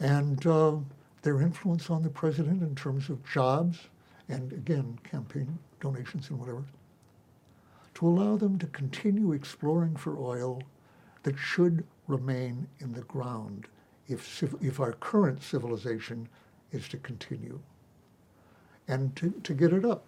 and 0.00 0.44
uh, 0.46 0.74
their 1.22 1.40
influence 1.40 1.88
on 1.90 2.02
the 2.02 2.08
president 2.08 2.62
in 2.62 2.74
terms 2.74 3.08
of 3.08 3.24
jobs 3.24 3.78
and, 4.28 4.52
again, 4.52 4.98
campaign 5.04 5.58
donations 5.80 6.30
and 6.30 6.38
whatever, 6.38 6.64
to 7.94 8.08
allow 8.08 8.36
them 8.36 8.58
to 8.58 8.66
continue 8.68 9.32
exploring 9.32 9.94
for 9.94 10.18
oil 10.18 10.60
that 11.22 11.38
should 11.38 11.84
remain 12.06 12.66
in 12.80 12.92
the 12.92 13.02
ground 13.02 13.66
if, 14.08 14.42
if 14.60 14.80
our 14.80 14.92
current 14.92 15.42
civilization 15.42 16.28
is 16.72 16.88
to 16.88 16.96
continue 16.98 17.60
and 18.88 19.14
to, 19.16 19.30
to 19.42 19.54
get 19.54 19.72
it 19.72 19.84
up 19.84 20.04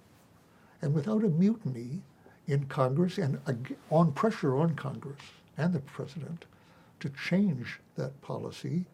and 0.82 0.92
without 0.92 1.24
a 1.24 1.28
mutiny 1.28 2.02
in 2.46 2.64
Congress 2.66 3.18
and 3.18 3.38
on 3.90 4.12
pressure 4.12 4.56
on 4.56 4.74
Congress 4.74 5.20
and 5.56 5.72
the 5.72 5.80
president 5.80 6.44
to 7.00 7.08
change 7.10 7.80
that 7.96 8.20
policy, 8.20 8.84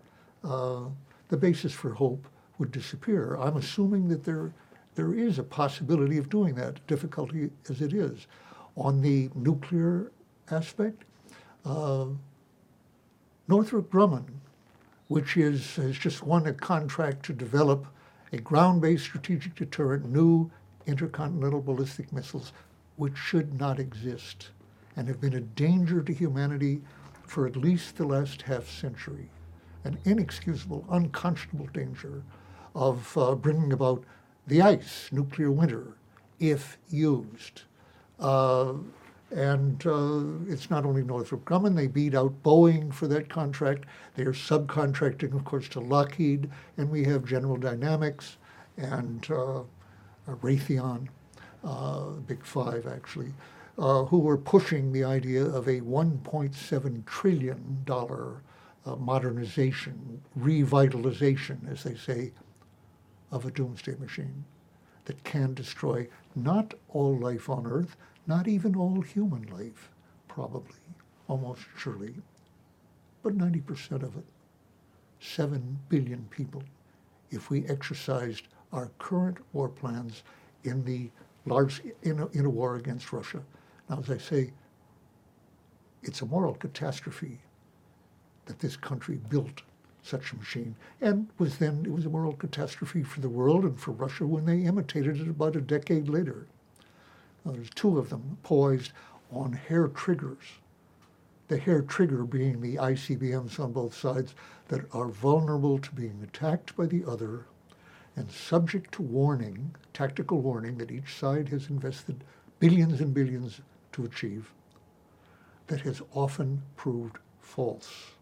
uh, 0.45 0.85
the 1.28 1.37
basis 1.37 1.73
for 1.73 1.95
hope 1.95 2.26
would 2.59 2.71
disappear. 2.71 3.37
I'm 3.37 3.57
assuming 3.57 4.09
that 4.09 4.25
there, 4.25 4.52
there 4.95 5.14
is 5.14 5.38
a 5.38 5.42
possibility 5.42 6.19
of 6.19 6.28
doing 6.28 6.54
that, 6.57 6.87
difficulty 6.87 7.50
as 7.69 7.80
it 7.80 7.92
is. 7.92 8.26
On 8.76 9.00
the 9.00 9.30
nuclear 9.35 10.12
aspect, 10.50 11.04
uh, 11.64 12.07
Northrop 13.50 13.90
Grumman, 13.90 14.26
which 15.09 15.37
is, 15.37 15.75
has 15.75 15.99
just 15.99 16.23
won 16.23 16.47
a 16.47 16.52
contract 16.52 17.25
to 17.25 17.33
develop 17.33 17.85
a 18.33 18.37
ground-based 18.37 19.02
strategic 19.02 19.57
deterrent, 19.57 20.09
new 20.09 20.49
intercontinental 20.87 21.61
ballistic 21.61 22.12
missiles, 22.12 22.52
which 22.95 23.16
should 23.16 23.59
not 23.59 23.80
exist 23.80 24.50
and 24.95 25.09
have 25.09 25.21
been 25.21 25.35
a 25.35 25.40
danger 25.40 26.00
to 26.00 26.12
humanity 26.12 26.80
for 27.26 27.45
at 27.45 27.57
least 27.57 27.97
the 27.97 28.07
last 28.07 28.42
half 28.42 28.69
century. 28.69 29.28
An 29.83 29.99
inexcusable, 30.04 30.85
unconscionable 30.88 31.66
danger 31.73 32.23
of 32.76 33.19
uh, 33.19 33.35
bringing 33.35 33.73
about 33.73 34.04
the 34.47 34.62
ice, 34.62 35.09
nuclear 35.11 35.50
winter, 35.50 35.97
if 36.38 36.78
used. 36.88 37.62
Uh, 38.21 38.75
and 39.30 39.87
uh, 39.87 40.52
it's 40.52 40.70
not 40.70 40.84
only 40.84 41.02
Northrop 41.02 41.44
Grumman, 41.44 41.76
they 41.76 41.87
beat 41.87 42.14
out 42.14 42.42
Boeing 42.42 42.92
for 42.92 43.06
that 43.08 43.28
contract. 43.28 43.84
They 44.14 44.25
are 44.25 44.32
subcontracting, 44.32 45.34
of 45.34 45.44
course, 45.44 45.68
to 45.70 45.80
Lockheed, 45.80 46.50
and 46.76 46.90
we 46.90 47.04
have 47.04 47.25
General 47.25 47.56
Dynamics 47.56 48.38
and 48.76 49.25
uh, 49.30 49.62
Raytheon, 50.26 51.08
uh, 51.64 52.04
Big 52.26 52.44
Five 52.44 52.87
actually, 52.87 53.32
uh, 53.78 54.04
who 54.04 54.18
were 54.18 54.37
pushing 54.38 54.92
the 54.92 55.04
idea 55.04 55.44
of 55.44 55.68
a 55.68 55.80
$1.7 55.80 57.04
trillion 57.06 57.84
uh, 57.88 58.96
modernization, 58.96 60.20
revitalization, 60.38 61.70
as 61.70 61.84
they 61.84 61.94
say, 61.94 62.32
of 63.30 63.44
a 63.44 63.50
doomsday 63.50 63.94
machine 63.96 64.44
that 65.04 65.22
can 65.25 65.54
destroy 65.54 66.06
not 66.34 66.75
all 66.88 67.16
life 67.16 67.49
on 67.49 67.66
Earth, 67.66 67.96
not 68.30 68.46
even 68.46 68.76
all 68.76 69.00
human 69.00 69.42
life, 69.58 69.90
probably, 70.28 70.78
almost 71.26 71.62
surely, 71.76 72.14
but 73.25 73.37
90% 73.37 74.04
of 74.04 74.16
it. 74.16 74.25
7 75.18 75.78
billion 75.88 76.25
people. 76.30 76.62
If 77.32 77.50
we 77.50 77.66
exercised 77.66 78.44
our 78.72 78.90
current 79.00 79.38
war 79.52 79.68
plans 79.68 80.22
in 80.62 80.84
the 80.84 81.10
large 81.44 81.82
in 82.02 82.20
a, 82.20 82.26
in 82.28 82.44
a 82.44 82.50
war 82.50 82.76
against 82.76 83.12
Russia. 83.12 83.42
Now, 83.88 83.99
as 83.99 84.10
I 84.10 84.18
say, 84.18 84.52
it's 86.04 86.22
a 86.22 86.26
moral 86.26 86.54
catastrophe 86.54 87.38
that 88.46 88.60
this 88.60 88.76
country 88.76 89.16
built 89.28 89.62
such 90.02 90.32
a 90.32 90.37
machine, 90.37 90.76
and 91.00 91.28
was 91.38 91.58
then 91.58 91.82
it 91.84 91.92
was 91.92 92.06
a 92.06 92.10
moral 92.10 92.34
catastrophe 92.34 93.02
for 93.02 93.20
the 93.20 93.28
world 93.28 93.64
and 93.64 93.78
for 93.80 93.90
Russia 93.90 94.25
when 94.26 94.44
they 94.44 94.60
imitated 94.60 95.20
it 95.20 95.28
about 95.28 95.56
a 95.56 95.60
decade 95.60 96.08
later. 96.08 96.46
There's 97.44 97.70
two 97.70 97.99
of 97.99 98.11
them 98.11 98.38
poised 98.42 98.92
on 99.32 99.52
hair 99.52 99.88
triggers. 99.88 100.44
The 101.49 101.59
hair 101.59 101.82
trigger 101.82 102.25
being 102.25 102.61
the 102.61 102.76
ICBMs 102.76 103.59
on 103.59 103.73
both 103.73 103.94
sides 103.94 104.35
that 104.68 104.92
are 104.94 105.09
vulnerable 105.09 105.78
to 105.78 105.92
being 105.92 106.20
attacked 106.23 106.76
by 106.76 106.87
the 106.87 107.04
other 107.04 107.47
and 108.16 108.30
subject 108.30 108.92
to 108.92 109.02
warning, 109.02 109.75
tactical 109.92 110.40
warning 110.40 110.78
that 110.78 110.90
each 110.90 111.16
side 111.16 111.49
has 111.49 111.70
invested 111.70 112.23
billions 112.59 113.00
and 113.00 113.14
billions 113.14 113.61
to 113.92 114.04
achieve, 114.04 114.52
that 115.66 115.80
has 115.80 116.02
often 116.12 116.62
proved 116.76 117.18
false. 117.40 118.12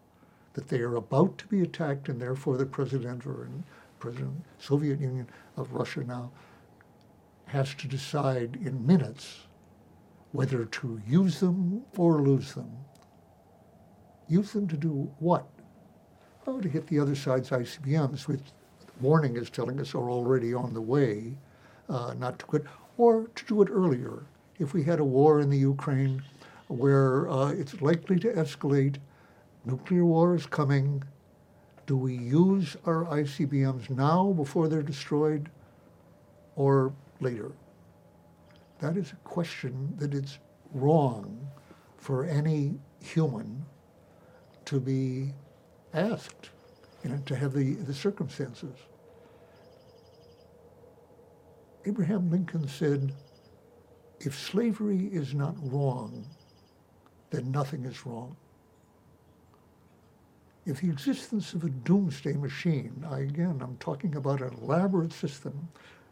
That 0.53 0.69
they 0.69 0.79
are 0.79 0.95
about 0.95 1.37
to 1.39 1.47
be 1.47 1.61
attacked, 1.61 2.09
and 2.09 2.21
therefore 2.21 2.57
the 2.57 2.65
president 2.65 3.25
or 3.25 3.47
President 3.99 4.43
Soviet 4.59 4.99
Union 4.99 5.27
of 5.57 5.73
Russia 5.73 6.03
now 6.03 6.31
has 7.49 7.73
to 7.73 7.87
decide 7.87 8.59
in 8.63 8.85
minutes 8.85 9.47
whether 10.31 10.65
to 10.65 11.01
use 11.07 11.39
them 11.39 11.83
or 11.97 12.21
lose 12.21 12.53
them. 12.53 12.69
Use 14.27 14.53
them 14.53 14.67
to 14.67 14.77
do 14.77 15.11
what? 15.17 15.47
Oh, 16.45 16.61
to 16.61 16.69
hit 16.69 16.85
the 16.87 16.99
other 16.99 17.15
side's 17.15 17.49
ICBMs, 17.49 18.27
which 18.27 18.43
the 18.79 18.91
warning 19.01 19.35
is 19.35 19.49
telling 19.49 19.79
us 19.79 19.95
are 19.95 20.11
already 20.11 20.53
on 20.53 20.73
the 20.75 20.81
way, 20.81 21.35
uh, 21.89 22.13
not 22.19 22.37
to 22.37 22.45
quit, 22.45 22.65
or 22.97 23.27
to 23.33 23.45
do 23.45 23.63
it 23.63 23.69
earlier. 23.71 24.23
If 24.59 24.73
we 24.73 24.83
had 24.83 24.99
a 24.99 25.03
war 25.03 25.39
in 25.39 25.49
the 25.49 25.57
Ukraine 25.57 26.21
where 26.67 27.27
uh, 27.29 27.49
it's 27.51 27.81
likely 27.81 28.19
to 28.19 28.31
escalate, 28.33 28.97
nuclear 29.65 30.05
war 30.05 30.35
is 30.35 30.45
coming, 30.45 31.03
do 31.87 31.97
we 31.97 32.13
use 32.15 32.77
our 32.85 33.05
ICBMs 33.05 33.89
now 33.89 34.33
before 34.33 34.67
they're 34.67 34.83
destroyed 34.83 35.49
or 36.55 36.93
later? 37.19 37.51
That 38.79 38.97
is 38.97 39.11
a 39.11 39.17
question 39.17 39.93
that 39.97 40.13
it's 40.13 40.39
wrong 40.73 41.47
for 41.97 42.25
any 42.25 42.79
human 43.01 43.65
to 44.65 44.79
be 44.79 45.33
asked 45.93 46.49
you 47.03 47.09
know, 47.09 47.17
to 47.25 47.35
have 47.35 47.53
the, 47.53 47.75
the 47.75 47.93
circumstances. 47.93 48.75
Abraham 51.85 52.29
Lincoln 52.29 52.67
said, 52.67 53.13
if 54.19 54.37
slavery 54.37 55.09
is 55.11 55.33
not 55.33 55.55
wrong, 55.61 56.25
then 57.29 57.51
nothing 57.51 57.85
is 57.85 58.05
wrong. 58.05 58.35
If 60.65 60.81
the 60.81 60.89
existence 60.89 61.53
of 61.53 61.63
a 61.63 61.69
doomsday 61.69 62.33
machine, 62.33 63.05
I, 63.09 63.19
again, 63.19 63.59
I'm 63.61 63.77
talking 63.77 64.15
about 64.15 64.41
an 64.41 64.53
elaborate 64.61 65.13
system 65.13 65.69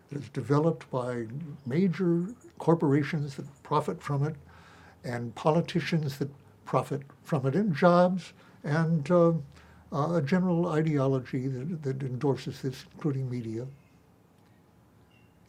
that 0.09 0.21
is 0.21 0.29
developed 0.29 0.89
by 0.91 1.25
major 1.65 2.27
corporations 2.59 3.35
that 3.35 3.45
profit 3.63 4.01
from 4.01 4.23
it 4.23 4.35
and 5.03 5.33
politicians 5.35 6.17
that 6.17 6.29
profit 6.65 7.01
from 7.23 7.45
it, 7.45 7.55
and 7.55 7.73
jobs 7.75 8.33
and 8.63 9.09
uh, 9.09 9.31
uh, 9.93 10.15
a 10.15 10.21
general 10.21 10.67
ideology 10.67 11.47
that, 11.47 11.81
that 11.81 12.03
endorses 12.03 12.61
this, 12.61 12.85
including 12.93 13.29
media. 13.29 13.65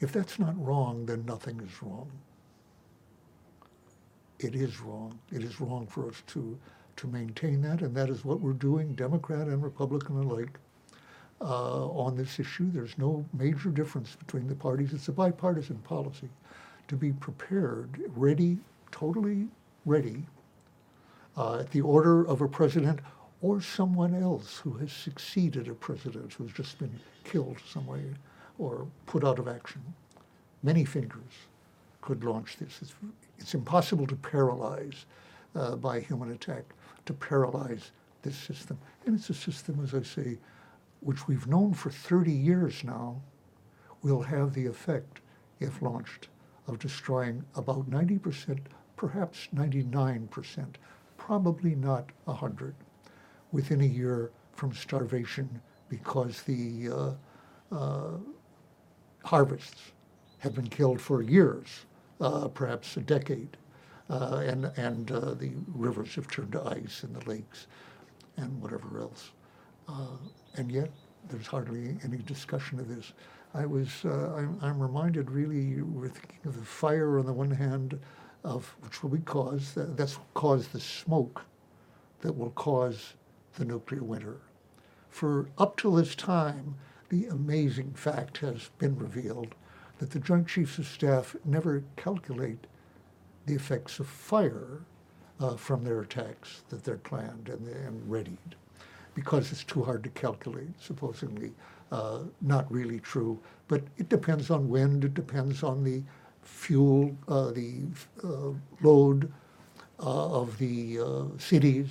If 0.01 0.13
that's 0.13 0.39
not 0.39 0.55
wrong, 0.65 1.07
then 1.07 1.27
nothing 1.27 1.61
is 1.61 1.83
wrong. 1.83 2.09
It 4.39 4.55
is 4.55 4.81
wrong. 4.81 5.19
It 5.33 5.43
is 5.43 5.61
wrong 5.61 5.89
for 5.89 6.09
us 6.09 6.23
to, 6.29 6.57
to 6.97 7.07
maintain 7.09 7.61
that, 7.63 7.83
and 7.83 7.95
that 7.97 8.09
is 8.09 8.25
what 8.25 8.41
we're 8.41 8.53
doing, 8.53 8.95
Democrat 8.95 9.49
and 9.49 9.63
Republican 9.63 10.19
alike, 10.23 10.57
on 11.41 12.17
this 12.17 12.39
issue. 12.39 12.71
There's 12.71 12.99
no 12.99 13.25
major 13.33 13.71
difference 13.71 14.17
between 14.17 14.49
the 14.49 14.55
parties. 14.55 14.93
It's 14.93 15.09
a 15.09 15.13
bipartisan 15.13 15.79
policy 15.79 16.29
to 16.89 16.97
be 16.97 17.13
prepared, 17.13 18.01
ready, 18.17 18.59
totally 18.91 19.49
ready, 19.85 20.25
uh, 21.37 21.61
at 21.61 21.71
the 21.71 21.81
order 21.81 22.27
of 22.27 22.41
a 22.41 22.49
president 22.49 23.01
or 23.41 23.61
someone 23.61 24.15
else 24.15 24.59
who 24.59 24.73
has 24.73 24.93
succeeded 24.93 25.69
a 25.69 25.75
president 25.75 26.33
who's 26.33 26.53
just 26.53 26.79
been 26.79 26.99
killed 27.25 27.59
some 27.73 27.87
way 27.87 28.03
or 28.59 28.87
put 29.07 29.25
out 29.25 29.39
of 29.39 29.47
action. 29.47 29.81
Many 30.63 30.85
fingers 30.85 31.47
could 32.01 32.25
launch 32.25 32.57
this. 32.57 32.79
It's, 32.83 32.95
it's 33.39 33.55
impossible 33.55 34.07
to 34.09 34.17
paralyze 34.17 35.07
uh, 35.55 35.77
by 35.77 36.01
human 36.01 36.33
attack, 36.33 36.65
to 37.07 37.13
paralyze 37.13 37.93
this 38.23 38.37
system. 38.37 38.79
And 39.07 39.15
it's 39.15 39.31
a 39.31 39.35
system, 39.35 39.81
as 39.85 39.95
I 39.95 40.03
say, 40.03 40.39
which 41.01 41.29
we've 41.29 41.47
known 41.47 41.75
for 41.75 41.91
30 41.91 42.33
years 42.33 42.85
now 42.85 43.21
will 44.03 44.23
have 44.23 44.55
the 44.55 44.67
effect, 44.67 45.21
if 45.61 45.83
launched, 45.83 46.29
of 46.67 46.79
destroying 46.79 47.45
about 47.55 47.91
90%, 47.91 48.59
perhaps 48.97 49.49
99%, 49.55 50.67
probably 51.17 51.75
not 51.75 52.11
100 52.25 52.75
within 53.53 53.81
a 53.81 53.87
year 53.87 54.31
from 54.53 54.73
starvation 54.73 55.61
because 55.89 56.43
the 56.43 56.91
uh, 56.91 57.75
uh, 57.75 58.19
harvests 59.25 59.93
have 60.39 60.55
been 60.55 60.69
killed 60.69 61.01
for 61.01 61.23
years, 61.23 61.87
uh, 62.21 62.49
perhaps 62.49 62.97
a 62.97 63.01
decade, 63.01 63.57
uh, 64.11 64.43
and, 64.47 64.67
and 64.77 65.11
uh, 65.13 65.35
the 65.35 65.53
rivers 65.69 66.15
have 66.15 66.29
turned 66.29 66.53
to 66.53 66.63
ice 66.65 67.03
and 67.03 67.15
the 67.15 67.29
lakes 67.29 67.67
and 68.37 68.61
whatever 68.61 69.01
else. 69.01 69.31
Uh, 70.57 70.61
and 70.61 70.73
yet, 70.73 70.91
there's 71.29 71.47
hardly 71.47 71.97
any 72.05 72.19
discussion 72.19 72.81
of 72.81 72.89
this. 72.89 73.13
I 73.55 73.67
was, 73.67 73.89
I'm, 74.05 74.59
I'm, 74.63 74.81
reminded 74.81 75.31
really, 75.31 75.79
of 76.45 76.59
the 76.59 76.65
fire 76.65 77.19
on 77.19 77.27
the 77.27 77.33
one 77.33 77.51
hand, 77.51 77.99
of 78.45 78.75
which 78.81 79.03
will 79.03 79.11
be 79.11 79.21
caused, 79.21 79.75
that's 79.97 80.19
what 80.19 80.35
caused 80.35 80.73
the 80.73 80.81
smoke 80.81 81.43
that 82.21 82.33
will 82.33 82.51
cause 82.51 83.15
the 83.55 83.65
nuclear 83.65 84.03
winter. 84.03 84.37
For 85.11 85.49
up 85.59 85.77
to 85.79 85.97
this 85.97 86.15
time, 86.15 86.77
the 87.09 87.27
amazing 87.27 87.95
fact 87.95 88.39
has 88.39 88.71
been 88.79 88.99
revealed 88.99 89.55
that 89.99 90.11
the 90.11 90.21
Joint 90.21 90.47
Chiefs 90.47 90.79
of 90.79 90.87
Staff 90.87 91.35
never 91.45 91.83
calculate 91.97 92.67
the 93.47 93.55
effects 93.55 93.99
of 93.99 94.07
fire 94.07 94.83
uh, 95.41 95.57
from 95.57 95.85
their 95.85 96.01
attacks 96.01 96.63
that 96.69 96.85
they're 96.85 96.99
planned 96.99 97.49
and, 97.49 97.67
and 97.67 98.11
readied 98.11 98.57
because 99.19 99.51
it's 99.51 99.65
too 99.65 99.83
hard 99.83 100.05
to 100.05 100.09
calculate, 100.11 100.71
supposedly 100.81 101.53
uh, 101.91 102.21
not 102.41 102.71
really 102.71 103.01
true. 103.01 103.37
But 103.67 103.83
it 103.97 104.09
depends 104.09 104.49
on 104.49 104.69
wind, 104.69 105.05
it 105.05 105.15
depends 105.15 105.65
on 105.65 105.83
the 105.83 106.05
fuel, 106.43 107.17
uh, 107.27 107.51
the 107.51 107.81
uh, 108.23 108.51
load 108.81 109.33
uh, 109.99 110.41
of 110.41 110.57
the 110.59 111.01
uh, 111.01 111.25
cities, 111.37 111.89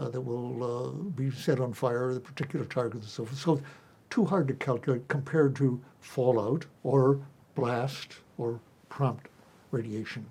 uh, 0.00 0.08
that 0.08 0.20
will 0.20 0.92
be 1.14 1.30
set 1.30 1.60
on 1.60 1.72
fire, 1.72 2.12
the 2.12 2.18
particular 2.18 2.64
target, 2.64 3.02
and 3.02 3.04
so 3.04 3.24
forth. 3.24 3.38
So 3.38 3.62
too 4.10 4.24
hard 4.24 4.48
to 4.48 4.54
calculate 4.54 5.06
compared 5.06 5.54
to 5.56 5.80
fallout 6.00 6.66
or 6.82 7.20
blast 7.54 8.16
or 8.38 8.58
prompt 8.88 9.28
radiation. 9.70 10.26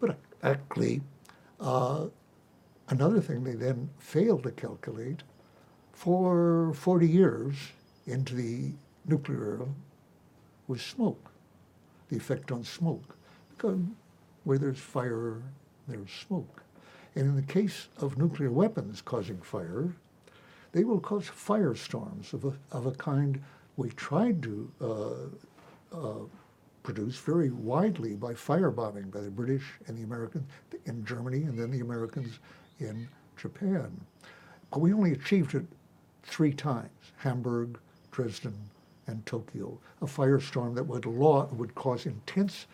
But 0.00 0.16
actually, 0.42 1.02
another 1.60 3.20
thing 3.20 3.44
they 3.44 3.56
then 3.56 3.90
fail 3.98 4.38
to 4.38 4.50
calculate 4.52 5.22
for 5.96 6.74
40 6.74 7.08
years 7.08 7.56
into 8.06 8.34
the 8.34 8.70
nuclear 9.06 9.42
era 9.42 9.66
was 10.68 10.82
smoke, 10.82 11.30
the 12.10 12.16
effect 12.16 12.52
on 12.52 12.62
smoke. 12.62 13.16
Because 13.50 13.78
where 14.44 14.58
there's 14.58 14.78
fire, 14.78 15.40
there's 15.88 16.10
smoke. 16.10 16.62
And 17.14 17.24
in 17.24 17.34
the 17.34 17.50
case 17.50 17.88
of 17.96 18.18
nuclear 18.18 18.50
weapons 18.50 19.00
causing 19.00 19.38
fire, 19.38 19.88
they 20.72 20.84
will 20.84 21.00
cause 21.00 21.24
firestorms 21.24 22.34
of 22.34 22.44
a, 22.44 22.52
of 22.72 22.84
a 22.84 22.92
kind 22.92 23.42
we 23.78 23.88
tried 23.90 24.42
to 24.42 24.70
uh, 24.82 25.96
uh, 25.96 26.24
produce 26.82 27.16
very 27.16 27.50
widely 27.50 28.16
by 28.16 28.34
firebombing 28.34 29.10
by 29.10 29.22
the 29.22 29.30
British 29.30 29.64
and 29.86 29.96
the 29.96 30.02
Americans 30.02 30.46
in 30.84 31.06
Germany 31.06 31.44
and 31.44 31.58
then 31.58 31.70
the 31.70 31.80
Americans 31.80 32.38
in 32.80 33.08
Japan. 33.38 33.98
But 34.70 34.80
we 34.80 34.92
only 34.92 35.12
achieved 35.12 35.54
it 35.54 35.64
three 36.26 36.52
times, 36.52 36.90
Hamburg, 37.16 37.78
Dresden, 38.10 38.56
and 39.06 39.24
Tokyo, 39.26 39.78
a 40.02 40.06
firestorm 40.06 40.74
that 40.74 40.84
would, 40.84 41.06
law, 41.06 41.46
would 41.52 41.74
cause 41.74 42.06
intense 42.06 42.66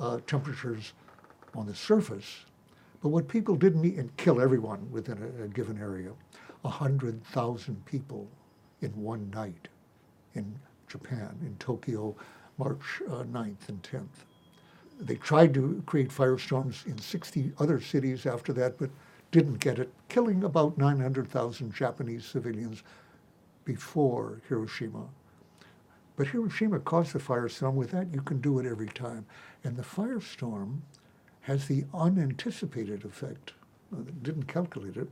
uh, 0.00 0.18
temperatures 0.26 0.92
on 1.54 1.66
the 1.66 1.74
surface 1.74 2.44
but 3.04 3.10
what 3.10 3.28
people 3.28 3.54
didn't 3.54 3.82
mean, 3.82 3.98
and 3.98 4.16
kill 4.16 4.40
everyone 4.40 4.90
within 4.90 5.18
a, 5.18 5.44
a 5.44 5.48
given 5.48 5.78
area, 5.78 6.10
100,000 6.62 7.84
people 7.84 8.26
in 8.80 8.90
one 8.96 9.28
night 9.28 9.68
in 10.32 10.58
Japan, 10.88 11.36
in 11.42 11.54
Tokyo, 11.58 12.16
March 12.56 13.02
uh, 13.10 13.24
9th 13.24 13.68
and 13.68 13.82
10th. 13.82 14.24
They 14.98 15.16
tried 15.16 15.52
to 15.52 15.82
create 15.84 16.08
firestorms 16.08 16.86
in 16.86 16.96
60 16.96 17.52
other 17.58 17.78
cities 17.78 18.24
after 18.24 18.54
that, 18.54 18.78
but 18.78 18.88
didn't 19.34 19.58
get 19.58 19.80
it, 19.80 19.92
killing 20.08 20.44
about 20.44 20.78
900,000 20.78 21.74
Japanese 21.74 22.24
civilians 22.24 22.84
before 23.64 24.40
Hiroshima. 24.48 25.08
But 26.14 26.28
Hiroshima 26.28 26.78
caused 26.78 27.14
the 27.14 27.18
firestorm. 27.18 27.74
With 27.74 27.90
that, 27.90 28.14
you 28.14 28.22
can 28.22 28.40
do 28.40 28.60
it 28.60 28.66
every 28.66 28.86
time. 28.86 29.26
And 29.64 29.76
the 29.76 29.82
firestorm 29.82 30.82
has 31.40 31.66
the 31.66 31.84
unanticipated 31.92 33.04
effect, 33.04 33.54
uh, 33.92 34.02
didn't 34.22 34.44
calculate 34.44 34.96
it, 34.96 35.08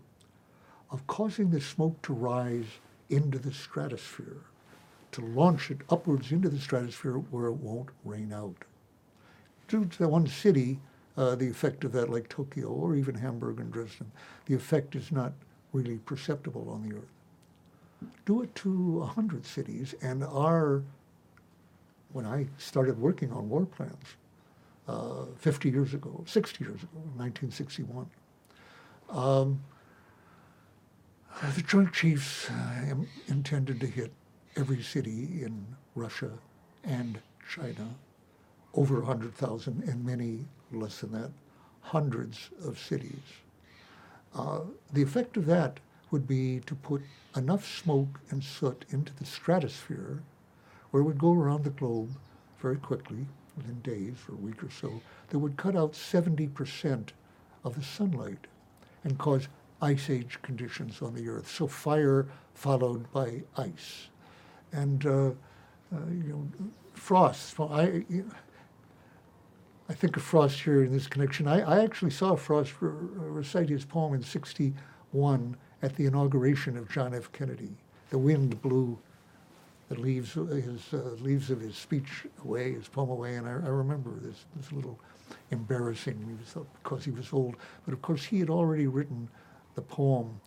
of 0.93 1.05
causing 1.09 1.51
the 1.51 1.61
smoke 1.61 2.01
to 2.03 2.13
rise 2.13 2.79
into 3.11 3.41
the 3.41 3.53
stratosphere, 3.53 4.43
to 5.11 5.21
launch 5.21 5.73
it 5.73 5.79
upwards 5.91 6.31
into 6.31 6.49
the 6.49 6.61
stratosphere 6.61 7.15
where 7.15 7.47
it 7.47 7.55
won't 7.55 7.89
rain 8.05 8.33
out. 8.33 8.65
Due 9.67 9.85
to 9.85 9.99
that 9.99 10.09
one 10.09 10.29
city, 10.29 10.79
uh, 11.17 11.35
the 11.35 11.49
effect 11.49 11.85
of 11.85 11.93
that, 11.93 12.11
like 12.11 12.29
Tokyo 12.29 12.69
or 12.69 12.97
even 12.97 13.15
Hamburg 13.15 13.61
and 13.61 13.73
Dresden, 13.73 14.11
the 14.47 14.55
effect 14.55 14.95
is 14.97 15.13
not 15.13 15.33
really 15.73 15.99
perceptible 15.99 16.69
on 16.71 16.89
the 16.89 16.97
earth. 16.97 18.11
Do 18.25 18.43
it 18.43 18.55
to 18.57 18.71
100 18.71 19.47
cities, 19.47 19.95
and 20.03 20.25
our, 20.25 20.83
when 22.13 22.27
I 22.27 22.47
started 22.59 22.99
working 22.99 23.31
on 23.33 23.49
war 23.49 23.67
plans, 23.67 24.17
uh, 24.89 25.27
50 25.39 25.71
years 25.71 25.95
ago, 25.95 26.25
60 26.27 26.65
years 26.65 26.83
ago, 26.83 26.99
1961. 27.17 28.07
Um, 29.11 29.63
the 31.55 31.63
Joint 31.63 31.93
Chiefs 31.93 32.51
uh, 32.51 32.95
intended 33.29 33.81
to 33.81 33.87
hit 33.87 34.13
every 34.57 34.83
city 34.83 35.43
in 35.43 35.67
Russia 35.95 36.31
and 36.85 37.21
China, 37.49 37.89
over 38.75 39.01
100,000, 39.01 39.83
and 39.89 40.05
many 40.05 40.47
less 40.77 41.01
than 41.01 41.13
that, 41.13 41.31
hundreds 41.81 42.51
of 42.65 42.79
cities. 42.79 43.23
Uh, 44.35 44.61
the 44.93 45.03
effect 45.03 45.37
of 45.37 45.47
that 45.47 45.81
would 46.11 46.27
be 46.27 46.61
to 46.61 46.75
put 46.75 47.03
enough 47.37 47.67
smoke 47.67 48.21
and 48.31 48.43
soot 48.43 48.85
into 48.91 49.15
the 49.15 49.25
stratosphere 49.25 50.23
where 50.91 51.03
it 51.03 51.07
would 51.07 51.19
go 51.19 51.33
around 51.33 51.65
the 51.65 51.71
globe 51.71 52.11
very 52.61 52.77
quickly 52.77 53.27
within 53.57 53.81
days 53.81 54.15
or 54.29 54.35
a 54.35 54.39
week 54.39 54.63
or 54.63 54.71
so, 54.71 55.01
that 55.29 55.39
would 55.39 55.57
cut 55.57 55.77
out 55.77 55.93
70% 55.93 57.09
of 57.65 57.75
the 57.75 57.83
sunlight 57.83 58.47
and 59.05 59.19
cause 59.19 59.49
ice 59.81 60.09
age 60.09 60.39
conditions 60.43 61.03
on 61.03 61.15
the 61.15 61.29
Earth. 61.29 61.51
So 61.51 61.67
fire 61.67 62.27
followed 62.55 63.11
by 63.13 63.43
ice, 63.57 64.09
and 64.73 65.05
uh, 65.05 65.11
uh, 65.11 66.07
you 66.11 66.29
know, 66.29 66.49
frost. 66.95 67.59
I, 67.59 68.05
I 69.93 69.95
think 69.95 70.17
of 70.17 70.23
Frost 70.23 70.59
here 70.59 70.83
in 70.83 70.91
this 70.91 71.07
connection. 71.07 71.47
I, 71.47 71.61
I 71.61 71.85
actually 71.85 72.13
saw 72.13 72.35
Frost 72.35 72.73
re- 72.81 72.93
recite 73.15 73.69
his 73.69 73.85
poem 73.85 74.15
in 74.15 74.23
'61 74.23 75.55
at 75.83 75.95
the 75.97 76.07
inauguration 76.07 76.79
of 76.79 76.91
John 76.91 77.13
F. 77.13 77.31
Kennedy. 77.33 77.77
The 78.09 78.17
wind 78.17 78.63
blew 78.63 78.99
the 79.91 80.01
leaves, 80.01 80.33
his 80.33 80.95
uh, 80.95 80.97
leaves 81.21 81.51
of 81.51 81.61
his 81.61 81.77
speech 81.77 82.25
away, 82.43 82.73
his 82.73 82.89
poem 82.89 83.11
away, 83.11 83.35
and 83.37 83.47
I, 83.47 83.51
I 83.51 83.69
remember 83.69 84.13
this, 84.19 84.47
this 84.57 84.73
little 84.73 84.99
embarrassing 85.51 86.39
because 86.83 87.05
he 87.05 87.11
was 87.11 87.31
old. 87.31 87.57
But 87.85 87.93
of 87.93 88.01
course, 88.01 88.25
he 88.25 88.41
had 88.41 88.49
already 88.49 88.87
written 88.87 89.29
the 89.75 89.83
poem 89.83 90.41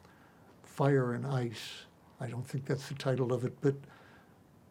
Fire 0.63 1.13
and 1.13 1.23
Ice. 1.23 1.85
I 2.19 2.25
don't 2.25 2.47
think 2.47 2.65
that's 2.65 2.89
the 2.89 2.95
title 2.95 3.31
of 3.31 3.45
it, 3.45 3.53
but 3.61 3.75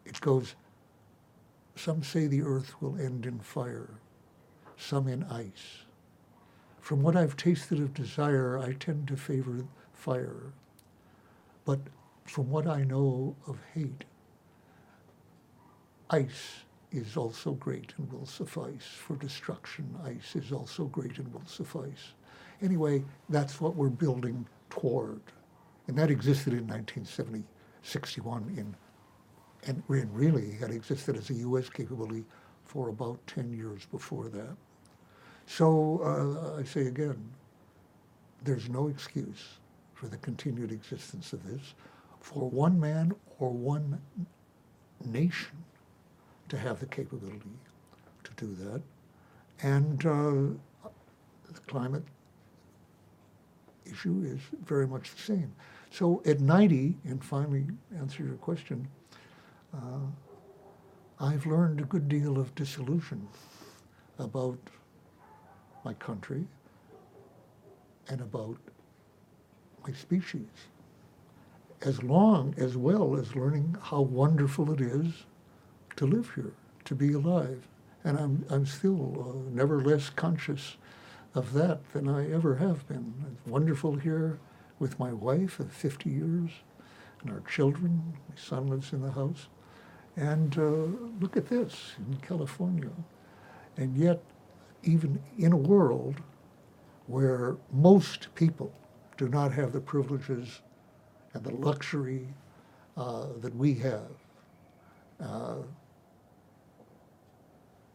it 0.05 0.19
goes, 0.19 0.55
Some 1.77 2.03
say 2.03 2.27
the 2.27 2.41
earth 2.41 2.81
will 2.81 2.99
end 2.99 3.25
in 3.25 3.39
fire, 3.39 3.89
some 4.77 5.07
in 5.07 5.23
ice. 5.23 5.85
From 6.79 7.01
what 7.01 7.15
I've 7.15 7.37
tasted 7.37 7.79
of 7.79 7.93
desire, 7.93 8.59
I 8.59 8.73
tend 8.73 9.07
to 9.07 9.17
favor 9.17 9.65
fire. 9.93 10.53
But 11.65 11.79
from 12.25 12.49
what 12.49 12.67
I 12.67 12.83
know 12.83 13.35
of 13.47 13.57
hate, 13.73 14.03
ice 16.09 16.65
is 16.91 17.17
also 17.17 17.51
great 17.53 17.93
and 17.97 18.11
will 18.11 18.25
suffice. 18.25 18.85
For 18.85 19.15
destruction, 19.15 19.95
ice 20.03 20.35
is 20.35 20.51
also 20.51 20.85
great 20.85 21.17
and 21.17 21.33
will 21.33 21.45
suffice. 21.45 22.13
Anyway, 22.61 23.03
that's 23.29 23.59
what 23.59 23.75
we're 23.75 23.89
building 23.89 24.47
toward. 24.69 25.21
And 25.87 25.97
that 25.97 26.11
existed 26.11 26.53
in 26.53 26.67
1970, 26.67 27.43
61 27.81 28.53
in, 28.57 28.75
and 29.67 29.83
really 29.87 30.51
had 30.51 30.71
existed 30.71 31.17
as 31.17 31.29
a 31.31 31.35
U.S. 31.35 31.69
capability 31.69 32.23
for 32.63 32.89
about 32.89 33.19
10 33.27 33.51
years 33.53 33.85
before 33.85 34.29
that. 34.29 34.55
So 35.47 36.01
uh, 36.03 36.59
I 36.59 36.63
say 36.63 36.87
again, 36.87 37.17
there's 38.43 38.69
no 38.69 38.87
excuse 38.87 39.57
for 39.93 40.07
the 40.07 40.17
continued 40.17 40.71
existence 40.71 41.33
of 41.33 41.43
this 41.47 41.73
for 42.19 42.49
one 42.49 42.79
man 42.79 43.13
or 43.39 43.51
one 43.51 44.01
nation 45.05 45.57
to 46.49 46.57
have 46.57 46.79
the 46.79 46.85
capability 46.85 47.57
to 48.23 48.31
do 48.35 48.55
that. 48.55 48.81
And 49.61 50.05
uh, 50.05 50.89
the 51.53 51.59
climate 51.67 52.03
issue 53.85 54.23
is 54.25 54.39
very 54.65 54.87
much 54.87 55.11
the 55.15 55.21
same. 55.21 55.53
So 55.91 56.21
at 56.25 56.39
90, 56.39 56.95
and 57.05 57.23
finally 57.23 57.65
answer 57.97 58.23
your 58.23 58.35
question, 58.35 58.87
uh, 59.73 59.99
I've 61.19 61.45
learned 61.45 61.79
a 61.79 61.83
good 61.83 62.09
deal 62.09 62.37
of 62.37 62.53
disillusion 62.55 63.27
about 64.19 64.57
my 65.85 65.93
country 65.93 66.45
and 68.09 68.19
about 68.19 68.57
my 69.87 69.93
species, 69.93 70.47
as 71.81 72.01
long 72.03 72.53
as 72.57 72.75
well 72.75 73.15
as 73.15 73.35
learning 73.35 73.77
how 73.81 74.01
wonderful 74.01 74.71
it 74.73 74.81
is 74.81 75.25
to 75.95 76.05
live 76.05 76.31
here, 76.35 76.53
to 76.85 76.95
be 76.95 77.13
alive. 77.13 77.67
And 78.03 78.17
I'm, 78.17 78.45
I'm 78.49 78.65
still 78.65 79.45
uh, 79.47 79.49
never 79.55 79.81
less 79.81 80.09
conscious 80.09 80.77
of 81.33 81.53
that 81.53 81.91
than 81.93 82.07
I 82.07 82.31
ever 82.31 82.55
have 82.55 82.87
been. 82.87 83.13
It's 83.31 83.47
wonderful 83.47 83.95
here 83.95 84.39
with 84.79 84.99
my 84.99 85.13
wife 85.13 85.59
of 85.59 85.71
50 85.71 86.09
years 86.09 86.51
and 87.21 87.31
our 87.31 87.41
children. 87.41 88.13
My 88.29 88.35
son 88.35 88.67
lives 88.67 88.93
in 88.93 89.01
the 89.01 89.11
house. 89.11 89.47
And 90.15 90.57
uh, 90.57 90.87
look 91.19 91.35
at 91.35 91.47
this 91.47 91.93
in 91.97 92.17
California. 92.17 92.91
And 93.77 93.97
yet, 93.97 94.23
even 94.85 95.21
in 95.37 95.51
a 95.51 95.57
world 95.57 96.15
where 97.07 97.57
most 97.71 98.33
people 98.35 98.71
do 99.17 99.27
not 99.27 99.51
have 99.51 99.71
the 99.71 99.79
privileges 99.79 100.61
and 101.33 101.43
the 101.43 101.53
luxury 101.53 102.27
uh, 102.97 103.27
that 103.41 103.55
we 103.55 103.73
have, 103.75 104.11
uh, 105.19 105.57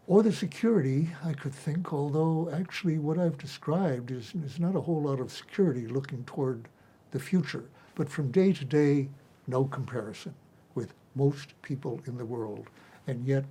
or 0.07 0.23
the 0.23 0.33
security, 0.33 1.09
I 1.25 1.33
could 1.33 1.55
think, 1.55 1.93
although 1.93 2.51
actually 2.53 2.99
what 2.99 3.19
I've 3.19 3.39
described 3.39 4.11
is, 4.11 4.33
is 4.45 4.59
not 4.59 4.75
a 4.75 4.81
whole 4.81 5.03
lot 5.03 5.21
of 5.21 5.31
security 5.31 5.87
looking 5.87 6.25
toward 6.25 6.69
the 7.13 7.21
future. 7.21 7.65
But 7.95 8.09
from 8.09 8.31
day 8.31 8.53
to 8.53 8.65
day, 8.65 9.09
no 9.47 9.65
comparison 9.65 10.35
with 10.75 10.95
most 11.15 11.61
people 11.63 12.01
in 12.07 12.17
the 12.17 12.25
world. 12.25 12.69
And 13.07 13.25
yet, 13.25 13.45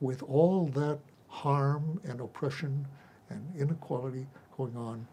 with 0.00 0.22
all 0.24 0.66
that 0.74 0.98
harm 1.30 2.00
and 2.04 2.20
oppression 2.20 2.86
and 3.30 3.40
inequality 3.56 4.26
going 4.56 4.76
on, 4.76 5.06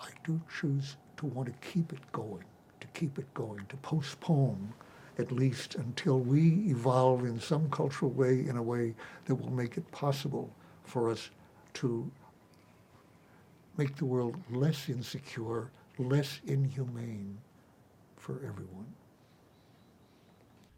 I 0.00 0.08
do 0.24 0.40
choose 0.58 0.96
to 1.18 1.26
want 1.26 1.48
to 1.48 1.68
keep 1.68 1.92
it 1.92 2.00
going, 2.12 2.44
to 2.80 2.86
keep 2.88 3.18
it 3.18 3.32
going, 3.34 3.66
to 3.68 3.76
postpone 3.78 4.72
at 5.18 5.30
least 5.30 5.74
until 5.74 6.20
we 6.20 6.64
evolve 6.68 7.24
in 7.24 7.38
some 7.38 7.68
cultural 7.70 8.10
way 8.12 8.46
in 8.46 8.56
a 8.56 8.62
way 8.62 8.94
that 9.26 9.34
will 9.34 9.50
make 9.52 9.76
it 9.76 9.90
possible 9.92 10.50
for 10.84 11.10
us 11.10 11.30
to 11.74 12.10
make 13.76 13.96
the 13.96 14.04
world 14.04 14.36
less 14.50 14.88
insecure, 14.88 15.70
less 15.98 16.40
inhumane 16.46 17.36
for 18.16 18.36
everyone. 18.36 18.86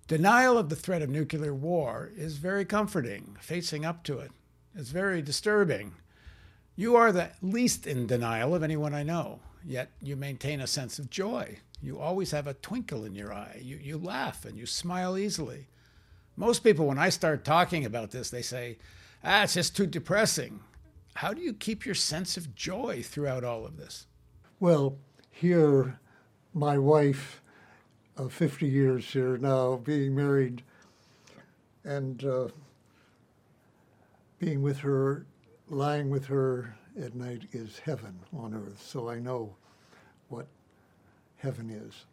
Denial 0.07 0.59
of 0.59 0.69
the 0.69 0.77
threat 0.77 1.03
of 1.03 1.09
nuclear 1.09 1.55
war 1.55 2.11
is 2.17 2.37
very 2.37 2.65
comforting. 2.65 3.37
Facing 3.41 3.85
up 3.85 4.03
to 4.05 4.19
it. 4.19 4.31
it 4.75 4.81
is 4.81 4.91
very 4.91 5.23
disturbing. 5.23 5.95
You 6.77 6.97
are 6.97 7.13
the 7.13 7.31
least 7.41 7.87
in 7.87 8.07
denial 8.07 8.55
of 8.55 8.63
anyone 8.63 8.95
I 8.95 9.03
know, 9.03 9.41
yet 9.65 9.91
you 10.03 10.17
maintain 10.17 10.61
a 10.61 10.67
sense 10.67 10.99
of 10.99 11.11
joy 11.11 11.59
you 11.85 12.01
always 12.01 12.31
have 12.31 12.47
a 12.47 12.55
twinkle 12.55 13.05
in 13.05 13.15
your 13.15 13.33
eye. 13.33 13.61
You, 13.63 13.77
you 13.77 13.99
laugh 13.99 14.45
and 14.45 14.57
you 14.57 14.65
smile 14.65 15.19
easily. 15.19 15.67
Most 16.37 16.65
people, 16.65 16.87
when 16.87 16.99
I 16.99 17.11
start 17.11 17.45
talking 17.45 17.85
about 17.85 18.11
this, 18.11 18.31
they 18.31 18.43
say, 18.43 18.79
ah, 19.23 19.43
it's 19.43 19.55
just 19.55 19.77
too 19.77 19.87
depressing. 19.87 20.61
How 21.15 21.35
do 21.35 21.43
you 21.43 21.53
keep 21.53 21.85
your 21.85 21.95
sense 21.95 22.37
of 22.37 22.55
joy 22.55 23.03
throughout 23.03 23.45
all 23.45 23.67
of 23.67 23.77
this? 23.77 24.07
Well, 24.59 24.97
here, 25.31 26.01
my 26.55 26.79
wife 26.79 27.43
of 28.17 28.33
50 28.33 28.67
years 28.67 29.05
here 29.07 29.37
now, 29.39 29.77
being 29.77 30.15
married 30.15 30.63
and 31.85 32.25
uh, 32.25 32.49
being 34.39 34.63
with 34.63 34.79
her, 34.79 35.27
lying 35.69 36.11
with 36.11 36.27
her 36.27 36.77
at 37.01 37.15
night 37.15 37.43
is 37.53 37.79
heaven 37.79 38.19
on 38.37 38.55
earth. 38.55 38.81
So 38.81 39.09
I 39.09 39.19
know 39.19 39.55
what 40.29 40.47
heaven 41.39 41.71
is. 41.71 42.05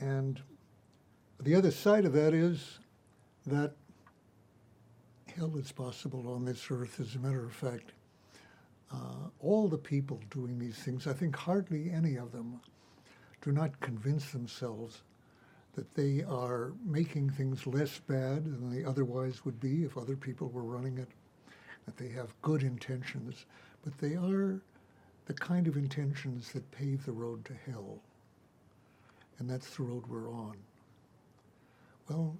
And 0.00 0.40
the 1.40 1.54
other 1.54 1.70
side 1.70 2.04
of 2.04 2.12
that 2.14 2.32
is 2.32 2.78
that 3.46 3.72
hell 5.36 5.56
is 5.56 5.72
possible 5.72 6.32
on 6.32 6.44
this 6.44 6.66
earth. 6.70 7.00
As 7.00 7.14
a 7.14 7.18
matter 7.18 7.44
of 7.44 7.52
fact, 7.52 7.92
uh, 8.92 9.28
all 9.40 9.68
the 9.68 9.78
people 9.78 10.20
doing 10.30 10.58
these 10.58 10.76
things, 10.76 11.06
I 11.06 11.12
think 11.12 11.36
hardly 11.36 11.90
any 11.90 12.16
of 12.16 12.32
them 12.32 12.60
do 13.44 13.52
not 13.52 13.78
convince 13.80 14.30
themselves 14.30 15.02
that 15.74 15.94
they 15.94 16.22
are 16.22 16.72
making 16.84 17.28
things 17.28 17.66
less 17.66 17.98
bad 17.98 18.44
than 18.44 18.70
they 18.70 18.84
otherwise 18.84 19.44
would 19.44 19.60
be 19.60 19.84
if 19.84 19.98
other 19.98 20.16
people 20.16 20.48
were 20.48 20.62
running 20.62 20.96
it, 20.96 21.08
that 21.84 21.96
they 21.96 22.08
have 22.08 22.40
good 22.40 22.62
intentions, 22.62 23.44
but 23.84 23.96
they 23.98 24.14
are 24.14 24.60
the 25.26 25.34
kind 25.34 25.66
of 25.66 25.76
intentions 25.76 26.52
that 26.52 26.70
pave 26.70 27.04
the 27.04 27.12
road 27.12 27.44
to 27.44 27.52
hell. 27.70 27.98
And 29.38 29.50
that's 29.50 29.76
the 29.76 29.82
road 29.82 30.06
we're 30.06 30.30
on. 30.30 30.56
Well, 32.08 32.36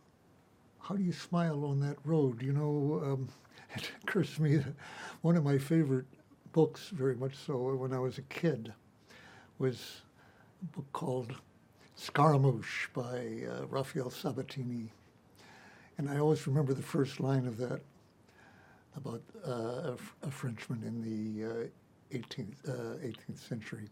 how 0.81 0.95
do 0.95 1.03
you 1.03 1.13
smile 1.13 1.65
on 1.65 1.81
that 1.81 1.97
road? 2.05 2.43
You 2.43 2.53
know, 2.53 3.03
um, 3.05 3.29
it 3.75 3.91
occurs 4.03 4.35
to 4.37 4.43
me 4.43 4.57
that 4.57 4.75
one 5.21 5.37
of 5.37 5.45
my 5.45 5.59
favorite 5.59 6.07
books, 6.53 6.89
very 6.91 7.17
much 7.17 7.35
so, 7.35 7.75
when 7.75 7.93
I 7.93 7.99
was 7.99 8.17
a 8.17 8.23
kid, 8.23 8.73
was 9.59 10.03
book 10.73 10.91
called 10.93 11.35
Scaramouche 11.97 12.89
by 12.95 13.47
uh, 13.49 13.67
Rafael 13.67 14.11
Sabatini. 14.11 14.91
And 15.99 16.09
I 16.09 16.19
always 16.19 16.47
remember 16.47 16.75
the 16.75 16.83
first 16.83 17.21
line 17.21 17.47
of 17.47 17.57
that 17.59 17.81
about 18.97 19.23
uh, 19.47 19.97
a, 20.23 20.31
Frenchman 20.31 20.83
in 20.85 21.03
the 21.03 21.45
uh, 21.45 22.17
18th, 22.17 22.69
uh, 22.69 22.99
18th 23.05 23.49
century. 23.49 23.89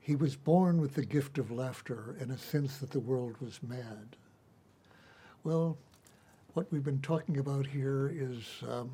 He 0.00 0.16
was 0.16 0.36
born 0.36 0.80
with 0.80 0.94
the 0.94 1.04
gift 1.04 1.38
of 1.38 1.50
laughter 1.50 2.16
and 2.20 2.30
a 2.32 2.38
sense 2.38 2.78
that 2.78 2.90
the 2.90 3.00
world 3.00 3.36
was 3.40 3.60
mad. 3.62 4.16
Well, 5.44 5.78
what 6.54 6.70
we've 6.70 6.84
been 6.84 7.00
talking 7.00 7.38
about 7.38 7.66
here 7.66 8.12
is 8.14 8.44
um, 8.68 8.90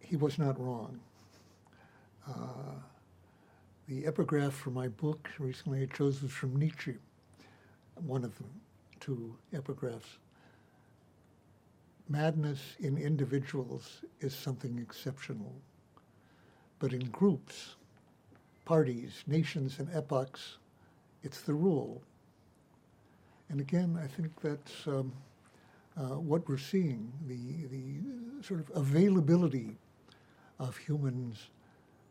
he 0.00 0.16
was 0.16 0.38
not 0.38 0.58
wrong. 0.58 1.00
Uh, 2.28 2.80
the 3.86 4.06
epigraph 4.06 4.54
for 4.54 4.70
my 4.70 4.88
book 4.88 5.28
recently 5.38 5.82
I 5.82 5.86
chose 5.86 6.22
was 6.22 6.32
from 6.32 6.56
Nietzsche, 6.56 6.96
one 8.06 8.24
of 8.24 8.36
the 8.38 8.44
two 8.98 9.36
epigraphs. 9.52 10.18
Madness 12.08 12.76
in 12.80 12.96
individuals 12.96 14.00
is 14.20 14.34
something 14.34 14.78
exceptional, 14.78 15.54
but 16.78 16.94
in 16.94 17.10
groups, 17.10 17.76
parties, 18.64 19.22
nations, 19.26 19.78
and 19.78 19.88
epochs, 19.94 20.56
it's 21.22 21.42
the 21.42 21.54
rule. 21.54 22.02
And 23.50 23.60
again, 23.60 23.98
I 24.02 24.06
think 24.06 24.32
that's 24.40 24.86
um, 24.86 25.12
uh, 25.98 26.18
what 26.18 26.48
we're 26.48 26.56
seeing 26.56 27.12
the, 27.26 27.66
the 27.68 28.42
sort 28.46 28.60
of 28.60 28.70
availability 28.74 29.76
of 30.58 30.74
humans 30.78 31.48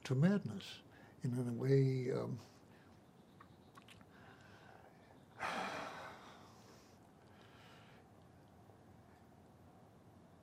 to 0.03 0.13
madness. 0.13 0.82
And 1.23 1.37
in 1.37 1.47
a 1.47 1.53
way, 1.53 2.11
um, 2.11 2.37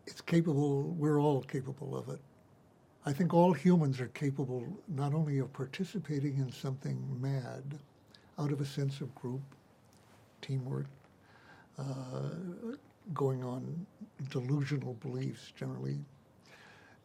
it's 0.07 0.23
capable, 0.23 0.95
we're 0.99 1.21
all 1.21 1.43
capable 1.43 1.97
of 1.97 2.09
it. 2.09 2.21
I 3.05 3.13
think 3.13 3.33
all 3.33 3.53
humans 3.53 4.01
are 4.01 4.09
capable 4.09 4.65
not 4.89 5.15
only 5.15 5.39
of 5.39 5.53
participating 5.53 6.39
in 6.39 6.53
something 6.53 6.99
mad 7.21 7.79
out 8.39 8.53
of 8.53 8.61
a 8.61 8.65
sense 8.67 9.01
of 9.01 9.15
group, 9.15 9.43
teamwork, 10.41 10.87
uh, 11.79 12.31
going 13.15 13.43
on 13.43 13.87
delusional 14.31 14.95
beliefs 14.95 15.53
generally, 15.57 15.99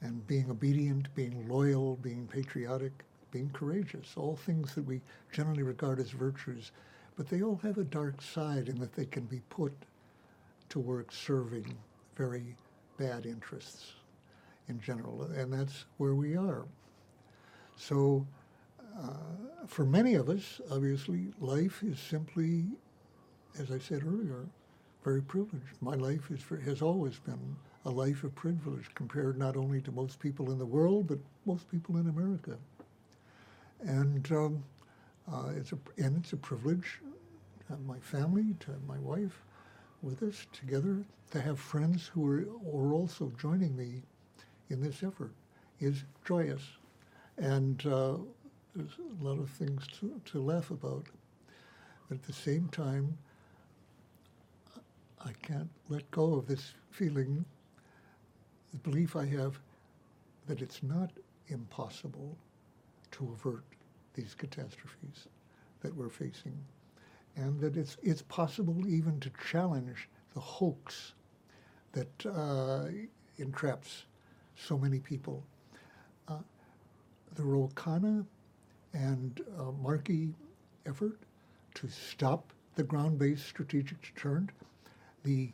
and 0.01 0.25
being 0.27 0.49
obedient, 0.49 1.13
being 1.15 1.47
loyal, 1.47 1.95
being 1.97 2.27
patriotic, 2.27 2.91
being 3.35 3.49
courageous, 3.49 4.13
all 4.15 4.37
things 4.37 4.73
that 4.75 4.85
we 4.85 5.01
generally 5.29 5.61
regard 5.61 5.99
as 5.99 6.11
virtues, 6.11 6.71
but 7.17 7.27
they 7.27 7.43
all 7.43 7.59
have 7.61 7.77
a 7.77 7.83
dark 7.83 8.21
side 8.21 8.69
in 8.69 8.79
that 8.79 8.93
they 8.93 9.03
can 9.03 9.25
be 9.25 9.41
put 9.49 9.73
to 10.69 10.79
work 10.79 11.11
serving 11.11 11.77
very 12.15 12.55
bad 12.97 13.25
interests 13.25 13.91
in 14.69 14.79
general, 14.79 15.23
and 15.35 15.51
that's 15.51 15.83
where 15.97 16.15
we 16.15 16.37
are. 16.37 16.63
So, 17.75 18.25
uh, 18.97 19.67
for 19.67 19.83
many 19.83 20.13
of 20.13 20.29
us, 20.29 20.61
obviously, 20.71 21.27
life 21.41 21.83
is 21.83 21.99
simply, 21.99 22.63
as 23.59 23.69
I 23.69 23.79
said 23.79 24.03
earlier, 24.05 24.45
very 25.03 25.21
privileged. 25.21 25.75
My 25.81 25.95
life 25.95 26.31
is, 26.31 26.41
has 26.63 26.81
always 26.81 27.19
been 27.19 27.57
a 27.83 27.89
life 27.89 28.23
of 28.23 28.33
privilege 28.33 28.85
compared 28.95 29.37
not 29.37 29.57
only 29.57 29.81
to 29.81 29.91
most 29.91 30.21
people 30.21 30.51
in 30.53 30.57
the 30.57 30.65
world, 30.65 31.07
but 31.07 31.19
most 31.45 31.69
people 31.69 31.97
in 31.97 32.07
America. 32.07 32.57
And 33.83 34.29
um, 34.31 34.63
uh, 35.31 35.49
it's 35.55 35.71
a 35.71 35.77
and 35.97 36.17
it's 36.17 36.33
a 36.33 36.37
privilege 36.37 36.99
to 37.59 37.73
have 37.73 37.81
my 37.85 37.99
family, 37.99 38.55
to 38.61 38.71
have 38.71 38.83
my 38.87 38.99
wife 38.99 39.41
with 40.01 40.23
us 40.23 40.45
together, 40.53 41.03
to 41.31 41.41
have 41.41 41.59
friends 41.59 42.07
who 42.07 42.29
are, 42.29 42.45
are 42.73 42.93
also 42.93 43.31
joining 43.39 43.75
me 43.75 44.01
in 44.69 44.81
this 44.81 45.03
effort 45.03 45.31
is 45.79 46.03
joyous. 46.25 46.61
And 47.37 47.85
uh, 47.85 48.17
there's 48.75 48.97
a 48.99 49.23
lot 49.23 49.39
of 49.39 49.49
things 49.49 49.85
to, 49.99 50.19
to 50.25 50.41
laugh 50.41 50.71
about. 50.71 51.05
But 52.07 52.15
at 52.15 52.23
the 52.23 52.33
same 52.33 52.69
time, 52.69 53.17
I 55.23 55.31
can't 55.41 55.69
let 55.89 56.09
go 56.11 56.35
of 56.35 56.47
this 56.47 56.73
feeling, 56.91 57.43
the 58.71 58.77
belief 58.77 59.15
I 59.15 59.25
have 59.25 59.59
that 60.47 60.61
it's 60.61 60.83
not 60.83 61.09
impossible 61.47 62.37
to 63.15 63.33
avert 63.33 63.63
these 64.13 64.35
catastrophes 64.35 65.27
that 65.81 65.95
we're 65.95 66.09
facing, 66.09 66.57
and 67.35 67.59
that 67.59 67.77
it's, 67.77 67.97
it's 68.03 68.21
possible 68.23 68.87
even 68.87 69.19
to 69.19 69.31
challenge 69.49 70.09
the 70.33 70.39
hoax 70.39 71.13
that 71.93 72.25
uh, 72.25 72.87
entraps 73.37 74.05
so 74.55 74.77
many 74.77 74.99
people. 74.99 75.43
Uh, 76.27 76.39
the 77.35 77.43
Ro 77.43 77.69
Khanna 77.75 78.25
and 78.93 79.41
uh, 79.59 79.71
Markey 79.81 80.29
effort 80.85 81.17
to 81.75 81.87
stop 81.89 82.51
the 82.75 82.83
ground-based 82.83 83.45
strategic 83.45 84.01
deterrent, 84.01 84.49
the 85.23 85.49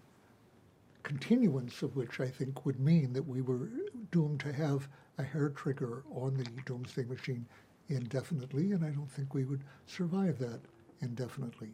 continuance 1.03 1.81
of 1.81 1.95
which 1.95 2.19
I 2.19 2.27
think 2.27 2.65
would 2.65 2.79
mean 2.79 3.13
that 3.13 3.27
we 3.27 3.41
were 3.41 3.69
doomed 4.11 4.39
to 4.41 4.53
have 4.53 4.87
a 5.21 5.23
hair 5.23 5.49
trigger 5.49 6.03
on 6.11 6.35
the 6.35 6.43
doomsday 6.65 7.05
machine 7.05 7.45
indefinitely, 7.89 8.71
and 8.71 8.83
I 8.83 8.89
don't 8.89 9.11
think 9.11 9.33
we 9.33 9.45
would 9.45 9.63
survive 9.85 10.39
that 10.39 10.59
indefinitely. 11.01 11.73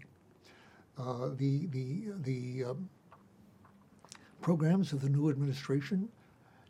Uh, 0.98 1.30
the 1.36 1.68
the 1.68 2.08
the 2.24 2.66
um, 2.66 2.90
programs 4.42 4.94
of 4.94 5.02
the 5.02 5.10
new 5.10 5.30
administration 5.30 6.10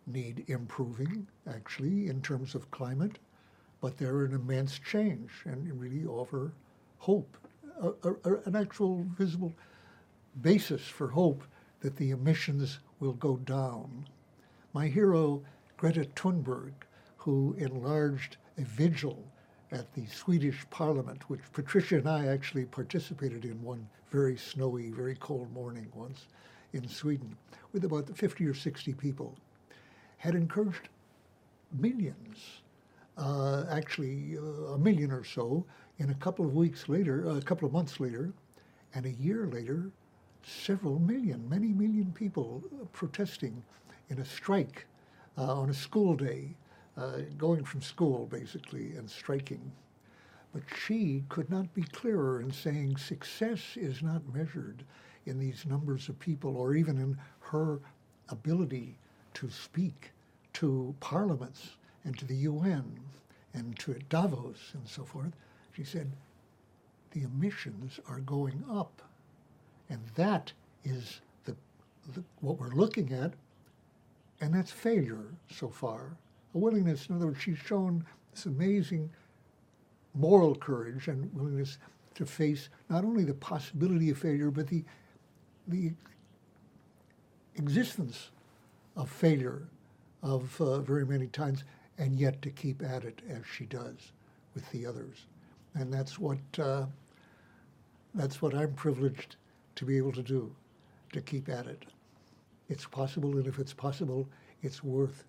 need 0.06 0.46
improving, 0.48 1.28
actually, 1.50 2.08
in 2.08 2.22
terms 2.22 2.56
of 2.56 2.70
climate, 2.72 3.20
but 3.82 3.98
they're 3.98 4.26
an 4.26 4.34
immense 4.34 4.80
change 4.80 5.32
and 5.46 5.80
really 5.80 6.06
offer 6.06 6.54
hope, 6.98 7.38
a, 7.82 7.90
a, 8.10 8.36
an 8.46 8.56
actual 8.56 9.06
visible 9.18 9.54
basis 10.42 10.82
for 10.82 11.08
hope 11.08 11.44
that 11.80 11.96
the 11.96 12.12
emissions 12.12 12.80
will 13.00 13.14
go 13.14 13.38
down. 13.38 14.08
My 14.74 14.88
hero, 14.88 15.44
Greta 15.78 16.06
Thunberg, 16.16 16.74
who 17.18 17.54
enlarged 17.60 18.38
a 18.58 18.64
vigil 18.64 19.24
at 19.72 19.94
the 19.94 20.08
Swedish 20.08 20.66
parliament, 20.72 21.30
which 21.30 21.52
Patricia 21.54 21.98
and 21.98 22.10
I 22.10 22.26
actually 22.26 22.66
participated 22.66 23.46
in 23.46 23.62
one 23.62 23.88
very 24.10 24.38
snowy, 24.38 24.90
very 24.90 25.16
cold 25.16 25.54
morning 25.54 25.88
once 25.94 26.26
in 26.74 26.88
Sweden, 26.88 27.38
with 27.74 27.86
about 27.86 28.10
50 28.18 28.46
or 28.48 28.56
60 28.56 28.94
people 28.94 29.36
had 30.18 30.34
encouraged 30.34 30.90
millions, 31.72 32.62
uh, 33.18 33.66
actually 33.70 34.38
uh, 34.38 34.74
a 34.74 34.78
million 34.80 35.12
or 35.12 35.24
so, 35.24 35.64
in 36.00 36.10
a 36.10 36.16
couple 36.16 36.46
of 36.46 36.56
weeks 36.56 36.90
later, 36.90 37.30
a 37.30 37.42
couple 37.42 37.68
of 37.68 37.74
months 37.74 38.00
later, 38.00 38.34
and 38.96 39.06
a 39.06 39.12
year 39.12 39.46
later, 39.48 39.92
several 40.44 40.98
million, 40.98 41.48
many 41.48 41.68
million 41.68 42.12
people 42.14 42.64
protesting 42.94 43.64
in 44.10 44.20
a 44.20 44.26
strike 44.26 44.86
uh, 44.86 44.97
on 45.44 45.70
a 45.70 45.74
school 45.74 46.16
day, 46.16 46.56
uh, 46.98 47.20
going 47.38 47.64
from 47.64 47.82
school 47.82 48.26
basically 48.26 48.96
and 48.96 49.10
striking. 49.10 49.72
But 50.54 50.64
she 50.86 51.24
could 51.30 51.50
not 51.50 51.74
be 51.74 51.84
clearer 51.84 52.42
in 52.42 52.52
saying 52.52 52.98
success 52.98 53.62
is 53.76 54.02
not 54.02 54.34
measured 54.34 54.84
in 55.26 55.38
these 55.40 55.66
numbers 55.66 56.10
of 56.10 56.18
people 56.20 56.58
or 56.58 56.74
even 56.76 56.98
in 56.98 57.18
her 57.40 57.80
ability 58.30 58.98
to 59.36 59.50
speak 59.50 60.12
to 60.54 60.96
parliaments 61.00 61.76
and 62.06 62.18
to 62.18 62.26
the 62.26 62.36
UN 62.36 63.00
and 63.54 63.78
to 63.80 63.94
Davos 64.10 64.72
and 64.74 64.88
so 64.88 65.04
forth, 65.04 65.34
she 65.74 65.84
said, 65.84 66.12
the 67.12 67.24
emissions 67.24 68.00
are 68.08 68.20
going 68.22 68.64
up. 68.70 69.02
And 69.90 70.00
that 70.16 70.52
is 70.84 71.22
the, 71.46 71.56
the, 72.14 72.24
what 72.42 72.60
we're 72.60 72.74
looking 72.74 73.14
at, 73.14 73.34
and 74.42 74.54
that's 74.54 74.72
failure 74.72 75.26
so 75.50 75.70
far. 75.70 76.18
A 76.54 76.58
willingness, 76.58 77.08
in 77.08 77.16
other 77.16 77.28
words, 77.28 77.42
she's 77.42 77.58
shown 77.58 78.06
this 78.34 78.46
amazing 78.46 79.10
moral 80.14 80.56
courage 80.56 81.08
and 81.08 81.34
willingness 81.34 81.78
to 82.16 82.26
face 82.26 82.70
not 82.90 83.04
only 83.04 83.24
the 83.24 83.34
possibility 83.34 84.10
of 84.10 84.18
failure, 84.18 84.50
but 84.50 84.68
the, 84.68 84.84
the 85.68 85.92
existence 87.56 88.30
of 88.96 89.10
failure 89.10 89.68
of 90.24 90.60
uh, 90.60 90.80
very 90.80 91.06
many 91.06 91.28
times, 91.28 91.64
and 91.98 92.20
yet 92.20 92.42
to 92.42 92.50
keep 92.50 92.82
at 92.82 93.04
it 93.04 93.22
as 93.30 93.42
she 93.46 93.66
does 93.66 94.12
with 94.56 94.70
the 94.72 94.86
others. 94.86 95.26
And 95.76 95.94
that's 95.94 96.18
what 96.18 96.40
uh, 96.58 96.86
that's 98.16 98.42
what 98.42 98.56
I'm 98.56 98.74
privileged 98.74 99.36
to 99.76 99.86
be 99.86 99.98
able 99.98 100.12
to 100.14 100.24
do, 100.24 100.56
to 101.14 101.22
keep 101.22 101.50
at 101.50 101.68
it. 101.68 101.86
It's 102.70 102.86
possible, 102.86 103.38
and 103.38 103.48
if 103.48 103.60
it's 103.60 103.74
possible, 103.74 104.28
it's 104.62 104.84
worth 104.84 105.24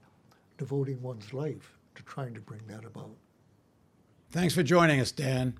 devoting 0.56 1.00
one's 1.02 1.32
life 1.32 1.78
to 1.94 2.02
trying 2.02 2.34
to 2.34 2.40
bring 2.40 2.62
that 2.68 2.84
about. 2.84 3.14
Thanks 4.30 4.54
for 4.54 4.62
joining 4.62 5.00
us, 5.00 5.12
Dan, 5.12 5.54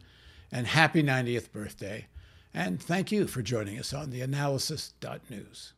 and 0.53 0.67
happy 0.67 1.03
90th 1.03 1.53
birthday. 1.53 2.07
And 2.53 2.83
thank 2.83 3.13
you 3.13 3.27
for 3.27 3.43
joining 3.43 3.79
us 3.79 3.93
on 3.93 4.11
the 4.11 4.21
analysis.news. 4.21 5.73